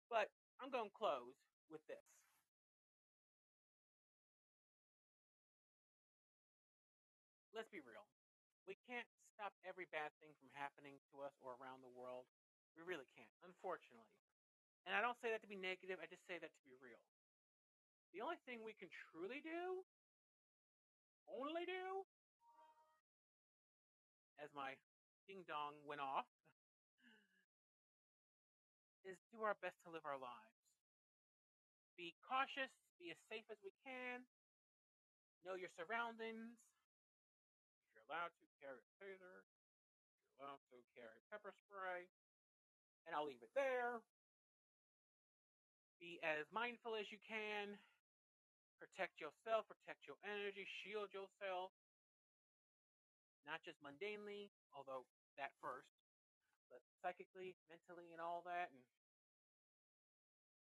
But 0.07 0.29
I'm 0.61 0.69
going 0.69 0.93
to 0.93 0.95
close 0.95 1.33
with 1.73 1.81
this. 1.89 2.05
Let's 7.53 7.69
be 7.69 7.81
real. 7.81 8.05
We 8.69 8.77
can't 8.89 9.05
stop 9.33 9.53
every 9.65 9.85
bad 9.89 10.13
thing 10.21 10.33
from 10.37 10.49
happening 10.53 10.97
to 11.13 11.21
us 11.25 11.33
or 11.41 11.57
around 11.57 11.81
the 11.81 11.93
world. 11.93 12.29
We 12.77 12.81
really 12.85 13.09
can't, 13.13 13.33
unfortunately. 13.45 14.09
And 14.85 14.97
I 14.97 15.01
don't 15.01 15.17
say 15.21 15.29
that 15.31 15.41
to 15.45 15.49
be 15.49 15.57
negative, 15.57 16.01
I 16.01 16.09
just 16.09 16.25
say 16.25 16.41
that 16.41 16.49
to 16.49 16.61
be 16.65 16.73
real. 16.81 17.01
The 18.11 18.21
only 18.21 18.37
thing 18.45 18.61
we 18.61 18.77
can 18.77 18.89
truly 19.09 19.41
do, 19.41 19.81
only 21.29 21.65
do, 21.65 22.07
as 24.41 24.49
my 24.55 24.75
ding 25.27 25.47
dong 25.47 25.79
went 25.87 26.03
off, 26.03 26.27
is 29.03 29.19
do 29.35 29.43
our 29.43 29.55
best 29.59 29.75
to 29.83 29.91
live 29.91 30.07
our 30.07 30.19
lives. 30.19 30.59
Be 31.99 32.15
cautious, 32.23 32.71
be 32.97 33.11
as 33.11 33.19
safe 33.27 33.45
as 33.51 33.59
we 33.59 33.75
can, 33.83 34.23
know 35.43 35.59
your 35.59 35.71
surroundings. 35.75 36.55
If 37.83 37.99
you're 37.99 38.07
allowed 38.07 38.31
to, 38.39 38.45
carry 38.63 38.79
a 38.79 38.87
taser. 38.95 39.43
If 39.43 40.39
you're 40.39 40.47
allowed 40.47 40.63
to, 40.71 40.79
carry 40.95 41.19
pepper 41.27 41.51
spray. 41.67 42.07
And 43.05 43.11
I'll 43.11 43.27
leave 43.27 43.43
it 43.43 43.51
there. 43.51 43.99
Be 45.99 46.23
as 46.23 46.47
mindful 46.55 46.95
as 46.95 47.11
you 47.11 47.19
can. 47.27 47.75
Protect 48.81 49.17
yourself, 49.21 49.65
protect 49.69 50.05
your 50.05 50.19
energy, 50.25 50.67
shield 50.83 51.09
yourself. 51.13 51.71
Not 53.43 53.59
just 53.67 53.79
mundanely, 53.83 54.51
although 54.71 55.03
that 55.35 55.51
first, 55.59 55.91
but 56.71 56.79
psychically, 57.03 57.55
mentally, 57.67 58.13
and 58.15 58.23
all 58.23 58.41
that, 58.47 58.71
and 58.71 58.81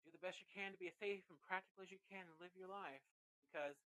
do 0.03 0.11
the 0.11 0.22
best 0.22 0.42
you 0.42 0.51
can 0.51 0.75
to 0.75 0.79
be 0.83 0.90
as 0.90 0.96
safe 0.98 1.22
and 1.31 1.38
practical 1.46 1.87
as 1.87 1.90
you 1.94 2.03
can 2.11 2.27
and 2.27 2.35
live 2.42 2.51
your 2.59 2.66
life 2.66 3.03
because 3.46 3.79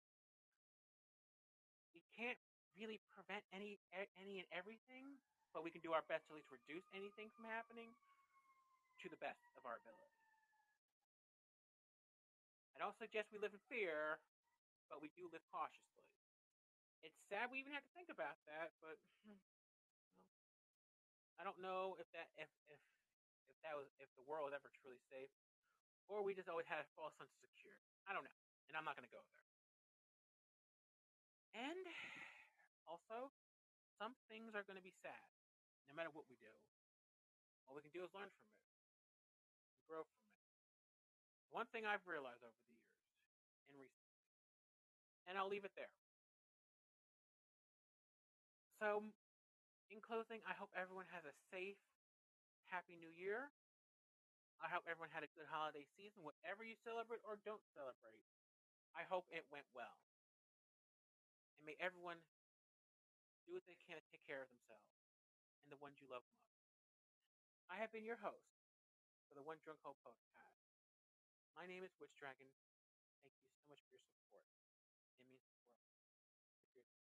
we 1.93 2.01
can't 2.17 2.41
really 2.77 3.01
prevent 3.12 3.45
any 3.53 3.77
any 4.21 4.41
and 4.41 4.49
everything, 4.53 5.17
but 5.53 5.65
we 5.65 5.73
can 5.73 5.85
do 5.85 5.93
our 5.93 6.05
best 6.09 6.25
to 6.29 6.37
at 6.37 6.41
least 6.41 6.53
reduce 6.53 6.85
anything 6.97 7.29
from 7.37 7.49
happening 7.49 7.93
to 9.05 9.07
the 9.12 9.21
best 9.21 9.41
of 9.61 9.65
our 9.69 9.77
ability. 9.81 10.15
I 12.77 12.85
don't 12.85 12.93
suggest 13.01 13.33
we 13.33 13.41
live 13.41 13.57
in 13.57 13.62
fear, 13.73 14.21
but 14.93 15.01
we 15.01 15.09
do 15.17 15.33
live 15.33 15.41
cautiously. 15.49 16.05
It's 17.01 17.17
sad 17.33 17.49
we 17.49 17.65
even 17.65 17.73
have 17.73 17.81
to 17.89 17.95
think 17.97 18.12
about 18.12 18.37
that, 18.45 18.77
but 18.85 19.01
hmm, 19.25 19.41
I 21.41 21.49
don't 21.49 21.57
know 21.57 21.97
if 21.97 22.05
that 22.12 22.29
if 22.37 22.53
if 22.69 22.77
if 23.49 23.57
that 23.65 23.81
was 23.81 23.89
if 23.97 24.12
the 24.21 24.29
world 24.29 24.53
was 24.53 24.53
ever 24.53 24.69
truly 24.85 25.01
safe, 25.09 25.33
or 26.12 26.21
we 26.21 26.37
just 26.37 26.53
always 26.53 26.69
had 26.69 26.85
a 26.85 26.89
false 26.93 27.17
sense 27.17 27.33
of 27.33 27.41
security. 27.49 27.81
I 28.05 28.12
don't 28.12 28.29
know, 28.29 28.41
and 28.69 28.77
I'm 28.77 28.85
not 28.85 28.93
going 28.93 29.09
to 29.09 29.17
go 29.17 29.25
there. 29.25 29.45
And 31.57 31.85
also, 32.93 33.33
some 33.97 34.12
things 34.29 34.53
are 34.53 34.69
going 34.69 34.77
to 34.77 34.85
be 34.85 34.93
sad, 35.01 35.25
no 35.89 35.97
matter 35.97 36.12
what 36.12 36.29
we 36.29 36.37
do. 36.45 36.53
All 37.65 37.73
we 37.73 37.81
can 37.81 37.95
do 37.97 38.05
is 38.05 38.12
learn 38.12 38.29
from 38.29 38.45
it, 38.53 38.61
grow 39.89 40.05
from 40.05 40.21
it. 40.29 40.36
One 41.51 41.67
thing 41.73 41.87
I've 41.89 42.05
realized 42.05 42.43
over 42.45 42.55
the 42.55 42.71
years, 42.71 42.93
and 43.71 43.75
recently, 43.79 44.21
and 45.27 45.35
I'll 45.39 45.51
leave 45.51 45.65
it 45.65 45.75
there. 45.75 45.93
So, 48.79 49.01
in 49.88 50.05
closing, 50.05 50.44
I 50.44 50.53
hope 50.53 50.71
everyone 50.77 51.09
has 51.15 51.25
a 51.25 51.35
safe, 51.49 51.81
happy 52.69 52.99
new 52.99 53.11
year. 53.11 53.51
I 54.61 54.69
hope 54.73 54.88
everyone 54.88 55.13
had 55.13 55.25
a 55.25 55.33
good 55.37 55.49
holiday 55.49 55.85
season, 55.97 56.25
whatever 56.25 56.65
you 56.65 56.77
celebrate 56.81 57.21
or 57.25 57.40
don't 57.44 57.63
celebrate. 57.77 58.25
I 58.97 59.05
hope 59.05 59.29
it 59.29 59.44
went 59.53 59.69
well. 59.77 60.01
And 61.61 61.69
may 61.69 61.77
everyone 61.77 62.25
do 63.44 63.53
what 63.53 63.69
they 63.69 63.77
can 63.77 64.01
to 64.01 64.05
take 64.09 64.25
care 64.25 64.40
of 64.40 64.49
themselves 64.49 64.97
and 65.63 65.69
the 65.69 65.81
ones 65.81 66.01
you 66.01 66.09
love 66.09 66.25
most. 66.25 66.57
I 67.69 67.77
have 67.79 67.92
been 67.92 68.07
your 68.07 68.21
host 68.25 68.57
for 69.29 69.37
the 69.37 69.44
One 69.44 69.61
Drunk 69.61 69.83
Hope 69.85 70.01
podcast. 70.01 70.56
My 71.57 71.65
name 71.65 71.81
is 71.88 71.96
Witch 71.96 72.13
Dragon. 72.21 72.52
Thank 73.25 73.33
you 73.40 73.48
so 73.48 73.65
much 73.73 73.81
for 73.88 73.96
your 73.96 74.04
support. 74.13 74.44
It 75.17 75.25
means 75.25 75.40
the 76.77 76.85
world. 76.85 77.00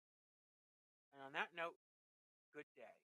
And 1.10 1.26
on 1.26 1.34
that 1.34 1.50
note, 1.58 1.74
good 2.54 2.70
day. 2.78 3.13